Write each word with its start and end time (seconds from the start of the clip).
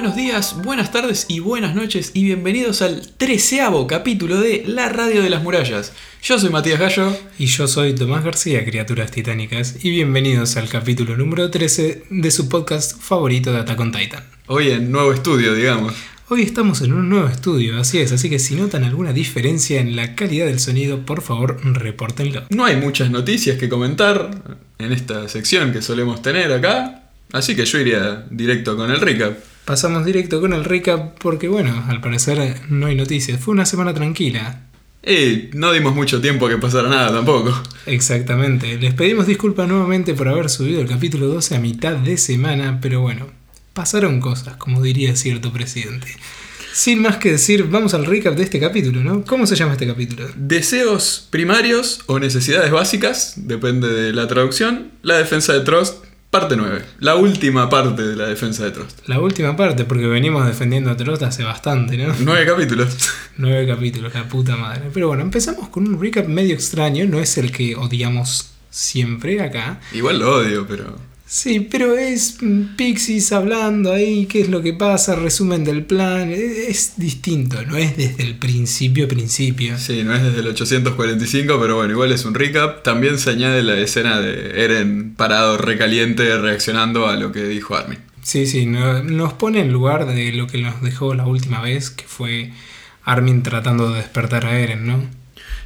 buenos 0.00 0.14
días, 0.14 0.54
buenas 0.62 0.92
tardes 0.92 1.26
y 1.28 1.40
buenas 1.40 1.74
noches 1.74 2.12
y 2.14 2.22
bienvenidos 2.22 2.82
al 2.82 3.08
treceavo 3.16 3.88
capítulo 3.88 4.40
de 4.40 4.62
La 4.64 4.88
Radio 4.88 5.24
de 5.24 5.28
las 5.28 5.42
Murallas. 5.42 5.92
Yo 6.22 6.38
soy 6.38 6.50
Matías 6.50 6.78
Gallo. 6.78 7.16
Y 7.36 7.46
yo 7.46 7.66
soy 7.66 7.96
Tomás 7.96 8.22
García, 8.22 8.64
Criaturas 8.64 9.10
Titánicas, 9.10 9.84
y 9.84 9.90
bienvenidos 9.90 10.56
al 10.56 10.68
capítulo 10.68 11.16
número 11.16 11.50
13 11.50 12.04
de 12.10 12.30
su 12.30 12.48
podcast 12.48 12.96
favorito 12.96 13.52
de 13.52 13.58
Attack 13.58 13.80
on 13.80 13.90
Titan. 13.90 14.22
Hoy 14.46 14.70
en 14.70 14.92
nuevo 14.92 15.12
estudio, 15.12 15.52
digamos. 15.52 15.94
Hoy 16.28 16.42
estamos 16.42 16.80
en 16.82 16.92
un 16.92 17.08
nuevo 17.08 17.26
estudio, 17.26 17.80
así 17.80 17.98
es, 17.98 18.12
así 18.12 18.30
que 18.30 18.38
si 18.38 18.54
notan 18.54 18.84
alguna 18.84 19.12
diferencia 19.12 19.80
en 19.80 19.96
la 19.96 20.14
calidad 20.14 20.46
del 20.46 20.60
sonido, 20.60 21.04
por 21.06 21.22
favor, 21.22 21.58
repórtenlo. 21.64 22.44
No 22.50 22.64
hay 22.64 22.76
muchas 22.76 23.10
noticias 23.10 23.58
que 23.58 23.68
comentar 23.68 24.30
en 24.78 24.92
esta 24.92 25.28
sección 25.28 25.72
que 25.72 25.82
solemos 25.82 26.22
tener 26.22 26.52
acá, 26.52 27.10
así 27.32 27.56
que 27.56 27.64
yo 27.64 27.80
iría 27.80 28.26
directo 28.30 28.76
con 28.76 28.92
el 28.92 29.00
recap. 29.00 29.36
Pasamos 29.68 30.06
directo 30.06 30.40
con 30.40 30.54
el 30.54 30.64
recap 30.64 31.18
porque, 31.18 31.46
bueno, 31.46 31.84
al 31.88 32.00
parecer 32.00 32.62
no 32.70 32.86
hay 32.86 32.94
noticias. 32.94 33.38
Fue 33.38 33.52
una 33.52 33.66
semana 33.66 33.92
tranquila. 33.92 34.62
Y 35.06 35.50
no 35.52 35.72
dimos 35.72 35.94
mucho 35.94 36.22
tiempo 36.22 36.46
a 36.46 36.48
que 36.48 36.56
pasara 36.56 36.88
nada 36.88 37.12
tampoco. 37.12 37.52
Exactamente. 37.84 38.78
Les 38.78 38.94
pedimos 38.94 39.26
disculpas 39.26 39.68
nuevamente 39.68 40.14
por 40.14 40.26
haber 40.26 40.48
subido 40.48 40.80
el 40.80 40.88
capítulo 40.88 41.26
12 41.26 41.56
a 41.56 41.60
mitad 41.60 41.96
de 41.96 42.16
semana, 42.16 42.78
pero 42.80 43.02
bueno, 43.02 43.26
pasaron 43.74 44.22
cosas, 44.22 44.56
como 44.56 44.80
diría 44.80 45.14
cierto 45.16 45.52
presidente. 45.52 46.16
Sin 46.72 47.02
más 47.02 47.18
que 47.18 47.32
decir, 47.32 47.64
vamos 47.64 47.92
al 47.92 48.06
recap 48.06 48.36
de 48.36 48.44
este 48.44 48.58
capítulo, 48.58 49.04
¿no? 49.04 49.22
¿Cómo 49.26 49.46
se 49.46 49.54
llama 49.54 49.72
este 49.72 49.86
capítulo? 49.86 50.30
Deseos 50.34 51.28
primarios 51.28 52.00
o 52.06 52.18
necesidades 52.18 52.70
básicas, 52.70 53.34
depende 53.36 53.88
de 53.88 54.14
la 54.14 54.28
traducción. 54.28 54.92
La 55.02 55.18
defensa 55.18 55.52
de 55.52 55.60
Trost, 55.60 56.07
parte 56.30 56.56
9. 56.56 56.84
La 57.00 57.16
última 57.16 57.70
parte 57.70 58.02
de 58.02 58.16
la 58.16 58.26
defensa 58.26 58.64
de 58.64 58.70
Trost. 58.72 59.06
La 59.08 59.20
última 59.20 59.56
parte, 59.56 59.84
porque 59.84 60.06
venimos 60.06 60.46
defendiendo 60.46 60.90
a 60.90 60.96
Trot 60.96 61.22
hace 61.22 61.42
bastante, 61.42 61.96
¿no? 61.96 62.14
Nueve 62.20 62.46
capítulos. 62.46 62.96
Nueve 63.36 63.66
capítulos, 63.66 64.12
la 64.14 64.28
puta 64.28 64.56
madre. 64.56 64.90
Pero 64.92 65.08
bueno, 65.08 65.22
empezamos 65.22 65.68
con 65.68 65.86
un 65.88 66.00
recap 66.00 66.26
medio 66.26 66.54
extraño, 66.54 67.06
no 67.06 67.18
es 67.18 67.38
el 67.38 67.50
que 67.50 67.76
odiamos 67.76 68.52
siempre 68.70 69.40
acá. 69.40 69.80
Igual 69.92 70.18
lo 70.18 70.36
odio, 70.36 70.66
pero... 70.66 70.96
Sí, 71.30 71.60
pero 71.60 71.94
es 71.98 72.38
mm, 72.40 72.76
Pixies 72.76 73.32
hablando 73.32 73.92
ahí, 73.92 74.24
qué 74.24 74.40
es 74.40 74.48
lo 74.48 74.62
que 74.62 74.72
pasa, 74.72 75.14
resumen 75.14 75.62
del 75.62 75.84
plan, 75.84 76.30
e- 76.30 76.68
es 76.70 76.94
distinto, 76.96 77.62
no 77.66 77.76
es 77.76 77.98
desde 77.98 78.22
el 78.22 78.36
principio 78.36 79.06
principio. 79.08 79.76
Sí, 79.76 80.02
no 80.04 80.14
es 80.14 80.22
desde 80.22 80.40
el 80.40 80.46
845, 80.48 81.58
pero 81.60 81.76
bueno, 81.76 81.92
igual 81.92 82.12
es 82.12 82.24
un 82.24 82.32
recap. 82.34 82.82
También 82.82 83.18
se 83.18 83.28
añade 83.30 83.62
la 83.62 83.76
escena 83.76 84.20
de 84.20 84.64
Eren 84.64 85.14
parado 85.16 85.58
recaliente 85.58 86.38
reaccionando 86.38 87.06
a 87.08 87.16
lo 87.16 87.30
que 87.30 87.44
dijo 87.44 87.76
Armin. 87.76 87.98
Sí, 88.22 88.46
sí, 88.46 88.64
no- 88.64 89.02
nos 89.02 89.34
pone 89.34 89.60
en 89.60 89.70
lugar 89.70 90.06
de 90.06 90.32
lo 90.32 90.46
que 90.46 90.58
nos 90.62 90.80
dejó 90.80 91.12
la 91.14 91.26
última 91.26 91.60
vez, 91.60 91.90
que 91.90 92.04
fue 92.04 92.52
Armin 93.04 93.42
tratando 93.42 93.90
de 93.90 93.98
despertar 93.98 94.46
a 94.46 94.58
Eren, 94.58 94.86
¿no? 94.86 95.02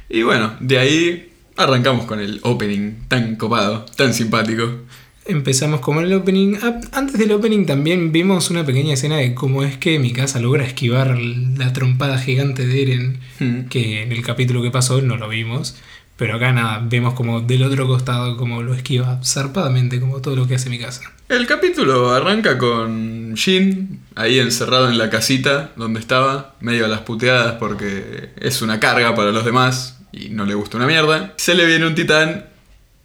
Y 0.09 0.23
bueno, 0.23 0.55
de 0.59 0.77
ahí 0.79 1.29
arrancamos 1.55 2.05
con 2.05 2.19
el 2.19 2.39
opening 2.43 2.95
tan 3.07 3.37
copado, 3.37 3.85
tan 3.95 4.13
simpático. 4.13 4.79
Empezamos 5.25 5.79
con 5.79 5.99
el 5.99 6.13
opening. 6.13 6.55
Antes 6.91 7.17
del 7.17 7.31
opening 7.31 7.65
también 7.65 8.11
vimos 8.11 8.49
una 8.49 8.65
pequeña 8.65 8.93
escena 8.95 9.17
de 9.17 9.33
cómo 9.33 9.63
es 9.63 9.77
que 9.77 9.97
Mikasa 9.97 10.39
logra 10.39 10.65
esquivar 10.65 11.17
la 11.17 11.71
trompada 11.71 12.17
gigante 12.17 12.65
de 12.67 12.81
Eren, 12.81 13.19
Hmm. 13.39 13.67
que 13.69 14.03
en 14.03 14.11
el 14.11 14.21
capítulo 14.21 14.61
que 14.61 14.71
pasó 14.71 15.01
no 15.01 15.15
lo 15.17 15.29
vimos. 15.29 15.77
Pero 16.17 16.35
acá 16.35 16.51
nada, 16.51 16.79
vemos 16.87 17.15
como 17.15 17.41
del 17.41 17.63
otro 17.63 17.87
costado 17.87 18.37
como 18.37 18.61
lo 18.61 18.75
esquiva 18.75 19.19
zarpadamente, 19.23 19.99
como 19.99 20.21
todo 20.21 20.35
lo 20.35 20.45
que 20.47 20.55
hace 20.55 20.69
Mikasa. 20.69 21.01
El 21.27 21.47
capítulo 21.47 22.11
arranca 22.11 22.57
con 22.59 23.33
Jin 23.35 23.99
ahí 24.15 24.37
encerrado 24.39 24.89
en 24.89 24.97
la 24.99 25.09
casita 25.09 25.71
donde 25.75 25.99
estaba, 25.99 26.55
medio 26.59 26.85
a 26.85 26.87
las 26.87 27.01
puteadas 27.01 27.53
porque 27.53 28.29
es 28.39 28.61
una 28.61 28.79
carga 28.79 29.15
para 29.15 29.31
los 29.31 29.43
demás 29.43 29.99
y 30.11 30.29
no 30.29 30.45
le 30.45 30.53
gusta 30.53 30.77
una 30.77 30.85
mierda. 30.85 31.33
Se 31.37 31.55
le 31.55 31.65
viene 31.65 31.87
un 31.87 31.95
titán 31.95 32.45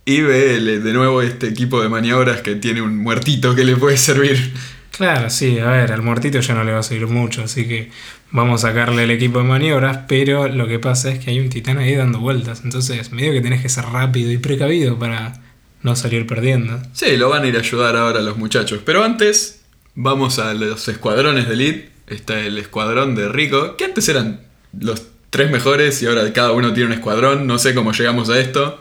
y 0.08 0.22
ve 0.22 0.58
de 0.58 0.92
nuevo 0.94 1.20
este 1.20 1.48
equipo 1.48 1.82
de 1.82 1.90
maniobras 1.90 2.40
que 2.40 2.54
tiene 2.54 2.80
un 2.80 2.96
muertito 2.96 3.54
que 3.54 3.62
le 3.62 3.76
puede 3.76 3.98
servir. 3.98 4.54
Claro, 4.90 5.28
sí, 5.28 5.58
a 5.58 5.66
ver, 5.66 5.92
al 5.92 6.00
muertito 6.00 6.40
ya 6.40 6.54
no 6.54 6.64
le 6.64 6.72
va 6.72 6.78
a 6.78 6.82
servir 6.82 7.08
mucho, 7.08 7.42
así 7.42 7.68
que 7.68 7.90
vamos 8.30 8.64
a 8.64 8.68
sacarle 8.68 9.04
el 9.04 9.10
equipo 9.10 9.40
de 9.40 9.44
maniobras, 9.44 10.06
pero 10.08 10.48
lo 10.48 10.66
que 10.66 10.78
pasa 10.78 11.10
es 11.10 11.18
que 11.18 11.30
hay 11.30 11.40
un 11.40 11.50
titán 11.50 11.76
ahí 11.76 11.94
dando 11.94 12.20
vueltas, 12.20 12.62
entonces 12.64 13.12
medio 13.12 13.34
que 13.34 13.42
tenés 13.42 13.60
que 13.60 13.68
ser 13.68 13.84
rápido 13.84 14.32
y 14.32 14.38
precavido 14.38 14.98
para 14.98 15.42
no 15.82 15.94
salir 15.94 16.26
perdiendo. 16.26 16.80
Sí, 16.94 17.18
lo 17.18 17.28
van 17.28 17.42
a 17.42 17.46
ir 17.48 17.56
a 17.56 17.60
ayudar 17.60 17.94
ahora 17.94 18.22
los 18.22 18.38
muchachos. 18.38 18.80
Pero 18.86 19.04
antes, 19.04 19.60
vamos 19.94 20.38
a 20.38 20.54
los 20.54 20.88
escuadrones 20.88 21.48
de 21.48 21.52
Elite. 21.52 21.90
Está 22.06 22.40
el 22.40 22.56
escuadrón 22.56 23.14
de 23.14 23.28
Rico, 23.28 23.76
que 23.76 23.84
antes 23.84 24.08
eran 24.08 24.40
los 24.72 25.02
tres 25.30 25.50
mejores 25.50 26.02
y 26.02 26.06
ahora 26.06 26.32
cada 26.32 26.52
uno 26.52 26.72
tiene 26.72 26.88
un 26.88 26.92
escuadrón. 26.94 27.46
No 27.46 27.58
sé 27.58 27.74
cómo 27.74 27.92
llegamos 27.92 28.30
a 28.30 28.38
esto. 28.38 28.80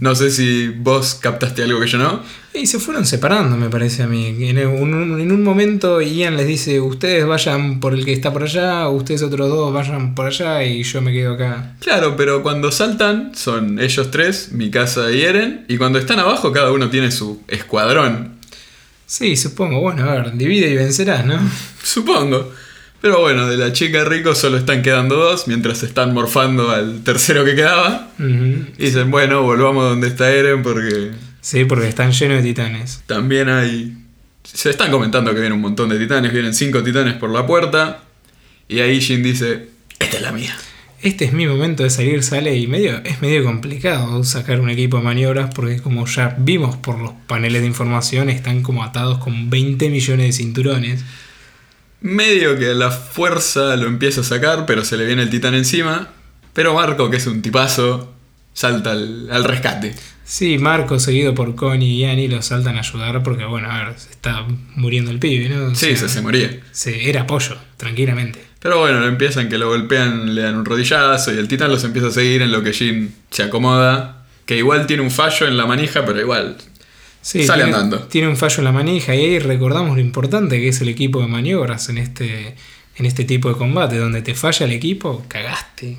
No 0.00 0.14
sé 0.14 0.30
si 0.30 0.68
vos 0.68 1.18
captaste 1.20 1.62
algo 1.62 1.80
que 1.80 1.86
yo 1.86 1.98
no. 1.98 2.22
Y 2.52 2.66
se 2.66 2.78
fueron 2.78 3.04
separando, 3.04 3.56
me 3.56 3.68
parece 3.68 4.04
a 4.04 4.06
mí. 4.06 4.26
En 4.48 4.66
un, 4.66 5.20
en 5.20 5.32
un 5.32 5.42
momento 5.42 6.00
Ian 6.00 6.36
les 6.36 6.46
dice, 6.46 6.80
ustedes 6.80 7.26
vayan 7.26 7.80
por 7.80 7.94
el 7.94 8.04
que 8.04 8.12
está 8.12 8.32
por 8.32 8.44
allá, 8.44 8.88
ustedes 8.88 9.22
otros 9.22 9.48
dos 9.48 9.72
vayan 9.72 10.14
por 10.14 10.26
allá 10.26 10.62
y 10.62 10.82
yo 10.82 11.02
me 11.02 11.12
quedo 11.12 11.34
acá. 11.34 11.74
Claro, 11.80 12.16
pero 12.16 12.42
cuando 12.42 12.70
saltan 12.70 13.32
son 13.34 13.80
ellos 13.80 14.10
tres, 14.10 14.50
Mikasa 14.52 15.10
y 15.10 15.22
Eren. 15.22 15.64
Y 15.68 15.78
cuando 15.78 15.98
están 15.98 16.20
abajo 16.20 16.52
cada 16.52 16.70
uno 16.72 16.90
tiene 16.90 17.10
su 17.10 17.42
escuadrón. 17.48 18.34
Sí, 19.06 19.36
supongo, 19.36 19.80
bueno, 19.80 20.08
a 20.08 20.14
ver, 20.14 20.36
divide 20.36 20.70
y 20.70 20.76
vencerás, 20.76 21.26
¿no? 21.26 21.38
Supongo. 21.82 22.52
Pero 23.04 23.20
bueno, 23.20 23.46
de 23.46 23.58
la 23.58 23.70
chica 23.70 24.02
Rico 24.02 24.34
solo 24.34 24.56
están 24.56 24.80
quedando 24.80 25.16
dos, 25.16 25.46
mientras 25.46 25.76
se 25.76 25.84
están 25.84 26.14
morfando 26.14 26.70
al 26.70 27.04
tercero 27.04 27.44
que 27.44 27.54
quedaba. 27.54 28.08
Y 28.18 28.82
dicen, 28.82 29.10
bueno, 29.10 29.42
volvamos 29.42 29.84
donde 29.84 30.06
está 30.06 30.32
Eren 30.32 30.62
porque 30.62 31.10
Sí, 31.42 31.66
porque 31.66 31.86
están 31.86 32.12
llenos 32.12 32.38
de 32.38 32.42
titanes. 32.42 33.02
también 33.04 33.50
hay... 33.50 33.94
Se 34.42 34.70
están 34.70 34.90
comentando 34.90 35.34
que 35.34 35.40
vienen 35.40 35.52
un 35.52 35.60
montón 35.60 35.90
de 35.90 35.98
titanes, 35.98 36.32
vienen 36.32 36.54
cinco 36.54 36.82
titanes 36.82 37.12
por 37.16 37.28
la 37.28 37.46
puerta. 37.46 38.04
Y 38.68 38.78
ahí 38.80 39.02
Jin 39.02 39.22
dice, 39.22 39.68
esta 39.98 40.16
es 40.16 40.22
la 40.22 40.32
mía. 40.32 40.56
Este 41.02 41.26
es 41.26 41.34
mi 41.34 41.46
momento 41.46 41.82
de 41.82 41.90
salir, 41.90 42.22
sale 42.22 42.56
y 42.56 42.66
medio, 42.66 43.02
es 43.04 43.20
medio 43.20 43.44
complicado 43.44 44.24
sacar 44.24 44.60
un 44.60 44.70
equipo 44.70 44.96
de 44.96 45.02
maniobras 45.02 45.52
porque 45.54 45.76
como 45.82 46.06
ya 46.06 46.34
vimos 46.38 46.76
por 46.76 46.98
los 46.98 47.12
paneles 47.26 47.60
de 47.60 47.68
información 47.68 48.30
están 48.30 48.62
como 48.62 48.82
atados 48.82 49.18
con 49.18 49.50
20 49.50 49.90
millones 49.90 50.26
de 50.28 50.32
cinturones. 50.32 51.04
Medio 52.04 52.58
que 52.58 52.74
la 52.74 52.90
fuerza 52.90 53.76
lo 53.76 53.86
empieza 53.86 54.20
a 54.20 54.24
sacar, 54.24 54.66
pero 54.66 54.84
se 54.84 54.98
le 54.98 55.06
viene 55.06 55.22
el 55.22 55.30
titán 55.30 55.54
encima. 55.54 56.10
Pero 56.52 56.74
Marco, 56.74 57.08
que 57.08 57.16
es 57.16 57.26
un 57.26 57.40
tipazo, 57.40 58.12
salta 58.52 58.90
al, 58.92 59.28
al 59.30 59.42
rescate. 59.44 59.94
Sí, 60.22 60.58
Marco 60.58 60.98
seguido 61.00 61.34
por 61.34 61.54
Connie 61.54 61.94
y 61.94 62.04
Annie 62.04 62.28
lo 62.28 62.42
saltan 62.42 62.76
a 62.76 62.80
ayudar 62.80 63.22
porque 63.22 63.46
bueno, 63.46 63.70
a 63.70 63.84
ver, 63.84 63.98
se 63.98 64.10
está 64.10 64.44
muriendo 64.76 65.10
el 65.10 65.18
pibe, 65.18 65.48
¿no? 65.48 65.66
O 65.68 65.74
Sí, 65.74 65.86
sea, 65.96 65.96
se, 65.96 66.08
se 66.10 66.20
moría. 66.20 66.60
se- 66.72 67.08
era 67.08 67.22
apoyo, 67.22 67.56
tranquilamente. 67.78 68.44
Pero 68.60 68.78
bueno, 68.80 69.00
lo 69.00 69.06
empiezan 69.08 69.48
que 69.48 69.56
lo 69.56 69.68
golpean, 69.68 70.34
le 70.34 70.42
dan 70.42 70.56
un 70.56 70.64
rodillazo 70.66 71.32
y 71.32 71.38
el 71.38 71.48
titán 71.48 71.70
los 71.70 71.84
empieza 71.84 72.08
a 72.08 72.10
seguir 72.10 72.42
en 72.42 72.52
lo 72.52 72.62
que 72.62 72.74
Jin 72.74 73.14
se 73.30 73.44
acomoda. 73.44 74.26
Que 74.44 74.58
igual 74.58 74.86
tiene 74.86 75.02
un 75.02 75.10
fallo 75.10 75.46
en 75.46 75.56
la 75.56 75.64
manija, 75.64 76.04
pero 76.04 76.20
igual 76.20 76.58
Sí, 77.24 77.42
Sale 77.46 77.64
tiene, 77.64 77.78
andando. 77.78 78.06
Tiene 78.06 78.28
un 78.28 78.36
fallo 78.36 78.58
en 78.58 78.64
la 78.64 78.72
manija 78.72 79.14
y 79.14 79.20
ahí 79.20 79.38
recordamos 79.38 79.96
lo 79.96 80.02
importante 80.02 80.60
que 80.60 80.68
es 80.68 80.80
el 80.82 80.90
equipo 80.90 81.22
de 81.22 81.26
maniobras 81.26 81.88
en 81.88 81.96
este, 81.96 82.54
en 82.96 83.06
este 83.06 83.24
tipo 83.24 83.48
de 83.48 83.54
combate. 83.54 83.96
Donde 83.96 84.20
te 84.20 84.34
falla 84.34 84.66
el 84.66 84.72
equipo, 84.72 85.24
cagaste. 85.26 85.96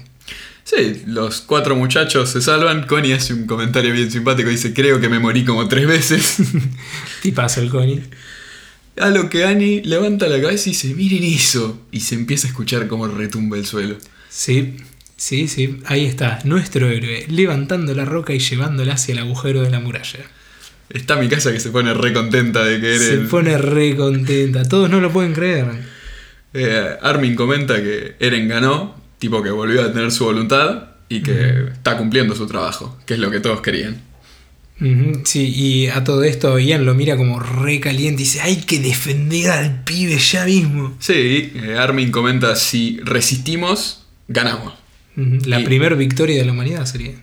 Sí, 0.63 1.01
los 1.07 1.41
cuatro 1.41 1.75
muchachos 1.75 2.29
se 2.29 2.41
salvan. 2.41 2.85
Connie 2.85 3.13
hace 3.13 3.33
un 3.33 3.47
comentario 3.47 3.91
bien 3.91 4.11
simpático. 4.11 4.49
Dice, 4.49 4.71
creo 4.71 4.99
que 5.01 5.09
me 5.09 5.17
morí 5.17 5.43
como 5.43 5.67
tres 5.67 5.87
veces. 5.87 6.37
Tipazo 7.23 7.61
el 7.61 7.71
Connie. 7.71 8.03
A 8.99 9.09
lo 9.09 9.27
que 9.27 9.45
Annie 9.45 9.81
levanta 9.83 10.27
la 10.27 10.39
cabeza 10.39 10.69
y 10.69 10.73
dice, 10.73 10.93
miren 10.93 11.23
eso. 11.23 11.81
Y 11.91 12.01
se 12.01 12.13
empieza 12.13 12.45
a 12.45 12.51
escuchar 12.51 12.87
como 12.87 13.07
retumba 13.07 13.57
el 13.57 13.65
suelo. 13.65 13.97
Sí, 14.29 14.77
sí, 15.17 15.47
sí. 15.47 15.79
Ahí 15.85 16.05
está, 16.05 16.39
nuestro 16.43 16.87
héroe, 16.87 17.25
levantando 17.29 17.95
la 17.95 18.05
roca 18.05 18.31
y 18.33 18.39
llevándola 18.39 18.93
hacia 18.93 19.13
el 19.13 19.19
agujero 19.19 19.63
de 19.63 19.71
la 19.71 19.79
muralla. 19.79 20.19
Está 20.89 21.15
mi 21.15 21.27
casa 21.27 21.51
que 21.51 21.59
se 21.59 21.71
pone 21.71 21.93
re 21.93 22.13
contenta 22.13 22.63
de 22.63 22.79
que 22.79 22.97
Se 22.97 23.13
Eren... 23.13 23.27
pone 23.29 23.57
re 23.57 23.95
contenta. 23.95 24.63
Todos 24.63 24.89
no 24.89 25.01
lo 25.01 25.11
pueden 25.11 25.33
creer. 25.33 25.67
Eh, 26.53 26.97
Armin 27.01 27.35
comenta 27.35 27.81
que 27.81 28.15
Eren 28.19 28.47
ganó, 28.47 28.95
tipo 29.19 29.41
que 29.43 29.49
volvió 29.49 29.83
a 29.83 29.91
tener 29.91 30.11
su 30.11 30.25
voluntad 30.25 30.89
y 31.09 31.21
que 31.21 31.69
está 31.73 31.97
cumpliendo 31.97 32.35
su 32.35 32.47
trabajo, 32.47 32.97
que 33.05 33.15
es 33.15 33.19
lo 33.19 33.29
que 33.31 33.39
todos 33.39 33.61
querían. 33.61 34.01
Sí, 35.23 35.53
y 35.55 35.87
a 35.87 36.03
todo 36.03 36.23
esto 36.23 36.59
Ian 36.59 36.85
lo 36.85 36.93
mira 36.95 37.15
como 37.15 37.39
re 37.39 37.79
caliente 37.79 38.21
y 38.21 38.25
dice, 38.25 38.41
hay 38.41 38.57
que 38.57 38.79
defender 38.79 39.49
al 39.49 39.83
pibe 39.83 40.17
ya 40.17 40.45
mismo. 40.45 40.95
Sí, 40.99 41.53
eh, 41.55 41.77
Armin 41.79 42.11
comenta, 42.11 42.55
si 42.57 42.99
resistimos, 43.03 44.05
ganamos. 44.27 44.73
La 45.15 45.63
primera 45.63 45.95
victoria 45.95 46.37
de 46.37 46.45
la 46.45 46.51
humanidad 46.51 46.85
sería. 46.85 47.13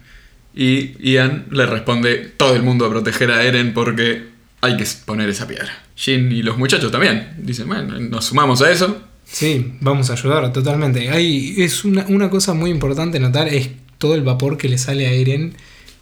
Y 0.55 0.95
Ian 1.13 1.47
le 1.51 1.67
responde, 1.67 2.33
todo 2.37 2.55
el 2.55 2.63
mundo 2.63 2.85
a 2.85 2.91
proteger 2.91 3.31
a 3.31 3.43
Eren 3.45 3.73
porque 3.73 4.27
hay 4.61 4.77
que 4.77 4.87
poner 5.05 5.29
esa 5.29 5.47
piedra. 5.47 5.83
Jin 5.97 6.31
y 6.31 6.43
los 6.43 6.59
muchachos 6.59 6.93
también. 6.93 7.35
Dicen, 7.39 7.67
bueno, 7.69 7.99
nos 7.99 8.27
sumamos 8.27 8.61
a 8.63 8.71
eso. 8.71 9.03
Sí, 9.25 9.75
vamos 9.81 10.11
a 10.11 10.15
ayudar 10.15 10.53
totalmente. 10.53 11.09
Hay, 11.11 11.55
es 11.59 11.85
una, 11.85 12.05
una 12.09 12.29
cosa 12.29 12.55
muy 12.55 12.71
importante 12.71 13.19
notar 13.19 13.49
es 13.49 13.71
todo 13.99 14.15
el 14.15 14.23
vapor 14.23 14.59
que 14.59 14.69
le 14.69 14.79
sale 14.79 15.07
a 15.07 15.13
Eren, 15.13 15.55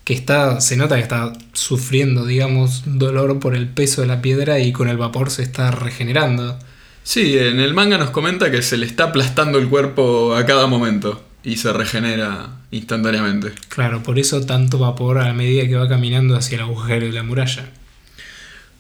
que 0.04 0.14
está, 0.14 0.60
se 0.60 0.76
nota 0.76 0.96
que 0.96 1.02
está 1.02 1.32
sufriendo, 1.52 2.24
digamos, 2.24 2.82
dolor 2.86 3.38
por 3.38 3.54
el 3.54 3.68
peso 3.68 4.00
de 4.00 4.08
la 4.08 4.20
piedra 4.20 4.58
y 4.58 4.72
con 4.72 4.88
el 4.88 4.96
vapor 4.96 5.30
se 5.30 5.42
está 5.42 5.70
regenerando. 5.70 6.58
Sí, 7.04 7.38
en 7.38 7.60
el 7.60 7.72
manga 7.72 7.98
nos 7.98 8.10
comenta 8.10 8.50
que 8.50 8.62
se 8.62 8.76
le 8.76 8.86
está 8.86 9.04
aplastando 9.04 9.58
el 9.58 9.68
cuerpo 9.68 10.34
a 10.34 10.44
cada 10.44 10.66
momento 10.66 11.22
y 11.42 11.56
se 11.56 11.72
regenera 11.72 12.48
instantáneamente. 12.70 13.52
Claro, 13.68 14.02
por 14.02 14.18
eso 14.18 14.44
tanto 14.44 14.78
vapor 14.78 15.18
a 15.18 15.32
medida 15.32 15.66
que 15.66 15.76
va 15.76 15.88
caminando 15.88 16.36
hacia 16.36 16.56
el 16.56 16.62
agujero 16.62 17.06
de 17.06 17.12
la 17.12 17.22
muralla. 17.22 17.70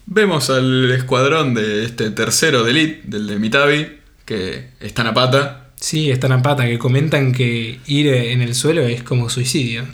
Vemos 0.06 0.50
al 0.50 0.90
escuadrón 0.90 1.54
de 1.54 1.84
este 1.84 2.10
tercero 2.10 2.64
de 2.64 2.70
Elite, 2.72 3.00
del 3.04 3.26
de 3.26 3.38
Mitabi, 3.38 3.86
que 4.24 4.70
están 4.80 5.06
a 5.06 5.14
pata. 5.14 5.68
Sí, 5.76 6.10
están 6.10 6.32
a 6.32 6.42
pata, 6.42 6.66
que 6.66 6.78
comentan 6.78 7.32
que 7.32 7.78
ir 7.86 8.08
en 8.08 8.42
el 8.42 8.54
suelo 8.54 8.82
es 8.82 9.02
como 9.02 9.30
suicidio. 9.30 9.84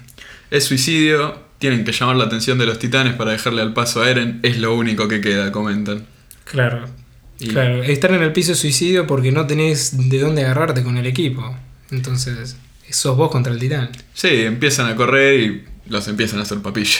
Es 0.50 0.64
suicidio, 0.64 1.38
tienen 1.58 1.84
que 1.84 1.92
llamar 1.92 2.16
la 2.16 2.24
atención 2.24 2.58
de 2.58 2.66
los 2.66 2.78
titanes 2.78 3.14
para 3.14 3.32
dejarle 3.32 3.62
al 3.62 3.72
paso 3.74 4.02
a 4.02 4.10
Eren, 4.10 4.40
es 4.42 4.58
lo 4.58 4.74
único 4.74 5.06
que 5.08 5.20
queda, 5.20 5.52
comentan. 5.52 6.06
Claro. 6.44 6.86
Y- 7.38 7.48
Claro, 7.48 7.82
estar 7.82 8.10
en 8.12 8.22
el 8.22 8.32
piso 8.32 8.52
es 8.52 8.58
suicidio 8.58 9.06
porque 9.06 9.30
no 9.30 9.46
tenés 9.46 10.08
de 10.08 10.18
dónde 10.20 10.44
agarrarte 10.44 10.82
con 10.82 10.96
el 10.96 11.06
equipo. 11.06 11.54
Entonces, 11.90 12.56
sos 12.90 13.16
vos 13.16 13.30
contra 13.30 13.52
el 13.52 13.58
titán. 13.58 13.90
Sí, 14.14 14.28
empiezan 14.28 14.86
a 14.86 14.96
correr 14.96 15.40
y 15.40 15.64
los 15.88 16.08
empiezan 16.08 16.38
a 16.38 16.42
hacer 16.42 16.58
papilla. 16.58 16.98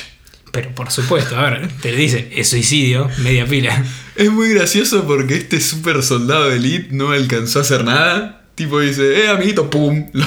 Pero 0.53 0.75
por 0.75 0.91
supuesto, 0.91 1.37
a 1.37 1.51
ver, 1.51 1.69
te 1.83 1.93
dicen, 1.93 2.29
es 2.33 2.49
suicidio, 2.49 3.11
media 3.19 3.47
pila. 3.47 3.85
Es 4.17 4.31
muy 4.31 4.49
gracioso 4.49 5.07
porque 5.07 5.35
este 5.35 5.61
super 5.61 6.03
soldado 6.03 6.49
de 6.49 6.57
Elite 6.57 6.89
no 6.93 7.11
alcanzó 7.11 7.59
a 7.59 7.63
hacer 7.63 7.85
nada. 7.85 8.47
Tipo 8.55 8.81
dice, 8.81 9.25
eh, 9.25 9.29
amiguito, 9.29 9.69
pum. 9.69 10.07
Lo, 10.15 10.25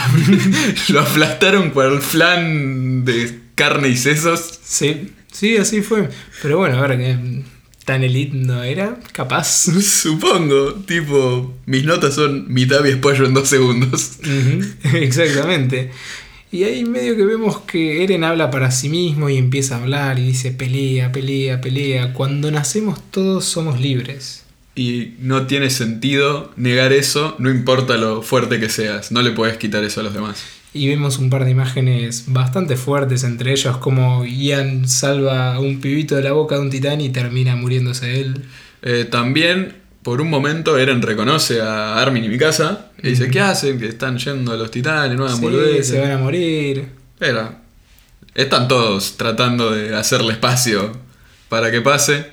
lo 0.90 1.00
aplastaron 1.02 1.74
el 1.76 2.00
flan 2.00 3.04
de 3.04 3.40
carne 3.56 3.90
y 3.90 3.98
sesos. 3.98 4.60
Sí, 4.64 5.12
sí, 5.32 5.58
así 5.58 5.82
fue. 5.82 6.10
Pero 6.44 6.60
bueno, 6.60 6.78
a 6.78 6.86
ver, 6.86 7.00
que 7.00 7.44
tan 7.90 8.04
elite 8.04 8.38
no 8.38 8.62
era, 8.62 9.00
capaz. 9.14 9.48
Supongo, 9.82 10.76
tipo, 10.86 11.56
mis 11.66 11.86
notas 11.86 12.14
son 12.14 12.46
mitad 12.48 12.86
y 12.86 12.94
pollo 12.98 13.26
en 13.26 13.34
dos 13.34 13.50
segundos. 13.50 14.20
Exactamente. 14.94 15.90
Y 16.52 16.66
ahí 16.66 16.86
medio 16.86 17.16
que 17.16 17.26
vemos 17.26 17.62
que 17.62 18.04
Eren 18.04 18.24
habla 18.24 18.52
para 18.52 18.70
sí 18.70 18.90
mismo 18.90 19.28
y 19.28 19.38
empieza 19.38 19.76
a 19.76 19.82
hablar 19.82 20.20
y 20.20 20.28
dice 20.28 20.52
pelea, 20.52 21.12
pelea, 21.12 21.62
pelea. 21.62 22.14
Cuando 22.14 22.52
nacemos 22.52 23.02
todos 23.10 23.46
somos 23.46 23.82
libres. 23.82 24.44
Y 24.76 25.14
no 25.20 25.48
tiene 25.48 25.72
sentido 25.72 26.52
negar 26.58 26.94
eso, 26.94 27.36
no 27.40 27.50
importa 27.50 27.98
lo 27.98 28.22
fuerte 28.22 28.60
que 28.60 28.70
seas, 28.70 29.12
no 29.12 29.24
le 29.24 29.32
puedes 29.32 29.58
quitar 29.58 29.84
eso 29.84 30.02
a 30.02 30.04
los 30.04 30.14
demás. 30.14 30.44
Y 30.72 30.88
vemos 30.88 31.18
un 31.18 31.30
par 31.32 31.46
de 31.46 31.52
imágenes 31.52 32.26
bastante 32.28 32.76
fuertes, 32.76 33.24
entre 33.24 33.52
ellos 33.52 33.78
como 33.78 34.24
Ian 34.24 34.88
salva 34.88 35.56
a 35.56 35.60
un 35.60 35.82
pibito 35.82 36.16
de 36.16 36.22
la 36.22 36.32
boca 36.34 36.56
de 36.56 36.62
un 36.62 36.70
titán 36.70 37.02
y 37.02 37.10
termina 37.10 37.56
muriéndose 37.56 38.22
él. 38.22 38.44
Eh, 38.84 39.08
también, 39.10 39.78
por 40.04 40.22
un 40.22 40.30
momento, 40.30 40.78
Eren 40.78 41.02
reconoce 41.02 41.60
a 41.60 42.00
Armin 42.00 42.24
y 42.24 42.30
Mikasa 42.30 42.92
y 43.02 43.10
dice. 43.10 43.32
¿qué 43.32 43.40
hacen? 43.42 43.80
Que 43.80 43.88
están 43.88 44.20
yendo 44.20 44.52
a 44.52 44.58
los 44.58 44.70
titanes, 44.70 45.18
no 45.18 45.26
hagan 45.26 45.38
Sí, 45.38 45.42
boludeces". 45.42 45.88
se 45.88 46.00
van 46.02 46.12
a 46.12 46.18
morir. 46.20 46.86
Pero 47.18 47.52
están 48.36 48.68
todos 48.68 49.18
tratando 49.18 49.72
de 49.72 49.96
hacerle 49.96 50.34
espacio 50.34 50.92
para 51.50 51.72
que 51.72 51.82
pase, 51.82 52.28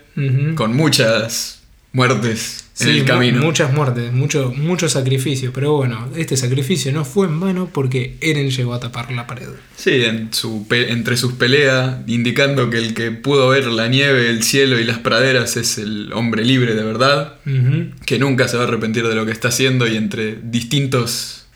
con 0.57 0.77
muchas 0.77 1.63
muertes 1.93 2.66
en 2.81 2.89
el 2.89 3.05
camino. 3.05 3.43
Muchas 3.43 3.73
muertes, 3.73 4.13
mucho, 4.13 4.53
mucho 4.57 4.89
sacrificio. 4.89 5.53
Pero 5.53 5.73
bueno, 5.73 6.09
este 6.17 6.37
sacrificio 6.37 6.93
no 6.93 7.05
fue 7.05 7.27
en 7.27 7.41
vano 7.41 7.71
porque 7.73 8.17
Eren 8.21 8.51
llegó 8.51 8.75
a 8.75 8.81
tapar 8.81 9.11
la 9.13 9.27
pared. 9.27 9.49
Sí, 9.77 10.05
en 10.05 10.33
su 10.33 10.67
entre 10.71 11.17
sus 11.17 11.33
peleas, 11.33 11.99
indicando 12.07 12.69
que 12.71 12.79
el 12.79 12.95
que 12.95 13.11
pudo 13.11 13.49
ver 13.49 13.67
la 13.67 13.89
nieve, 13.89 14.29
el 14.29 14.43
cielo 14.43 14.79
y 14.79 14.85
las 14.85 14.99
praderas 14.99 15.57
es 15.57 15.79
el 15.79 16.13
hombre 16.13 16.45
libre 16.45 16.75
de 16.75 16.83
verdad, 16.83 17.37
que 18.05 18.19
nunca 18.19 18.49
se 18.49 18.57
va 18.57 18.65
a 18.65 18.67
arrepentir 18.67 19.07
de 19.07 19.15
lo 19.15 19.25
que 19.25 19.33
está 19.33 19.49
haciendo 19.49 19.87
y 19.87 19.97
entre 19.97 20.37
distintos 20.43 21.47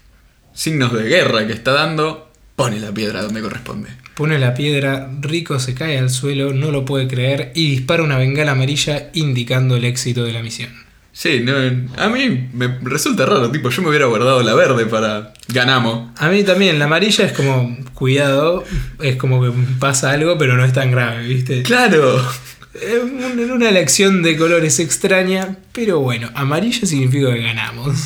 signos 0.52 0.92
de 0.92 1.04
guerra 1.04 1.46
que 1.46 1.52
está 1.52 1.72
dando, 1.72 2.30
pone 2.56 2.80
la 2.80 2.92
piedra 2.92 3.22
donde 3.22 3.40
corresponde. 3.40 3.88
Pone 4.14 4.38
la 4.38 4.52
piedra, 4.54 5.10
Rico 5.20 5.58
se 5.58 5.74
cae 5.74 5.98
al 5.98 6.10
suelo, 6.10 6.52
no 6.52 6.70
lo 6.70 6.84
puede 6.84 7.08
creer 7.08 7.52
y 7.54 7.70
dispara 7.70 8.02
una 8.02 8.18
bengala 8.18 8.52
amarilla 8.52 9.10
indicando 9.14 9.76
el 9.76 9.84
éxito 9.84 10.24
de 10.24 10.32
la 10.32 10.42
misión. 10.42 10.89
Sí, 11.12 11.40
no, 11.40 11.54
a 11.96 12.08
mí 12.08 12.48
me 12.54 12.78
resulta 12.82 13.26
raro, 13.26 13.50
tipo, 13.50 13.68
yo 13.70 13.82
me 13.82 13.88
hubiera 13.88 14.06
guardado 14.06 14.42
la 14.42 14.54
verde 14.54 14.86
para 14.86 15.32
ganamos. 15.48 16.10
A 16.18 16.28
mí 16.28 16.44
también, 16.44 16.78
la 16.78 16.84
amarilla 16.86 17.26
es 17.26 17.32
como, 17.32 17.76
cuidado, 17.94 18.64
es 19.02 19.16
como 19.16 19.42
que 19.42 19.50
pasa 19.78 20.12
algo, 20.12 20.38
pero 20.38 20.56
no 20.56 20.64
es 20.64 20.72
tan 20.72 20.90
grave, 20.92 21.26
¿viste? 21.26 21.62
Claro. 21.62 22.24
Es 22.72 23.02
un- 23.02 23.50
una 23.50 23.68
elección 23.68 24.22
de 24.22 24.36
colores 24.36 24.78
extraña, 24.78 25.56
pero 25.72 25.98
bueno, 26.00 26.30
amarilla 26.34 26.86
significa 26.86 27.34
que 27.34 27.40
ganamos. 27.42 27.96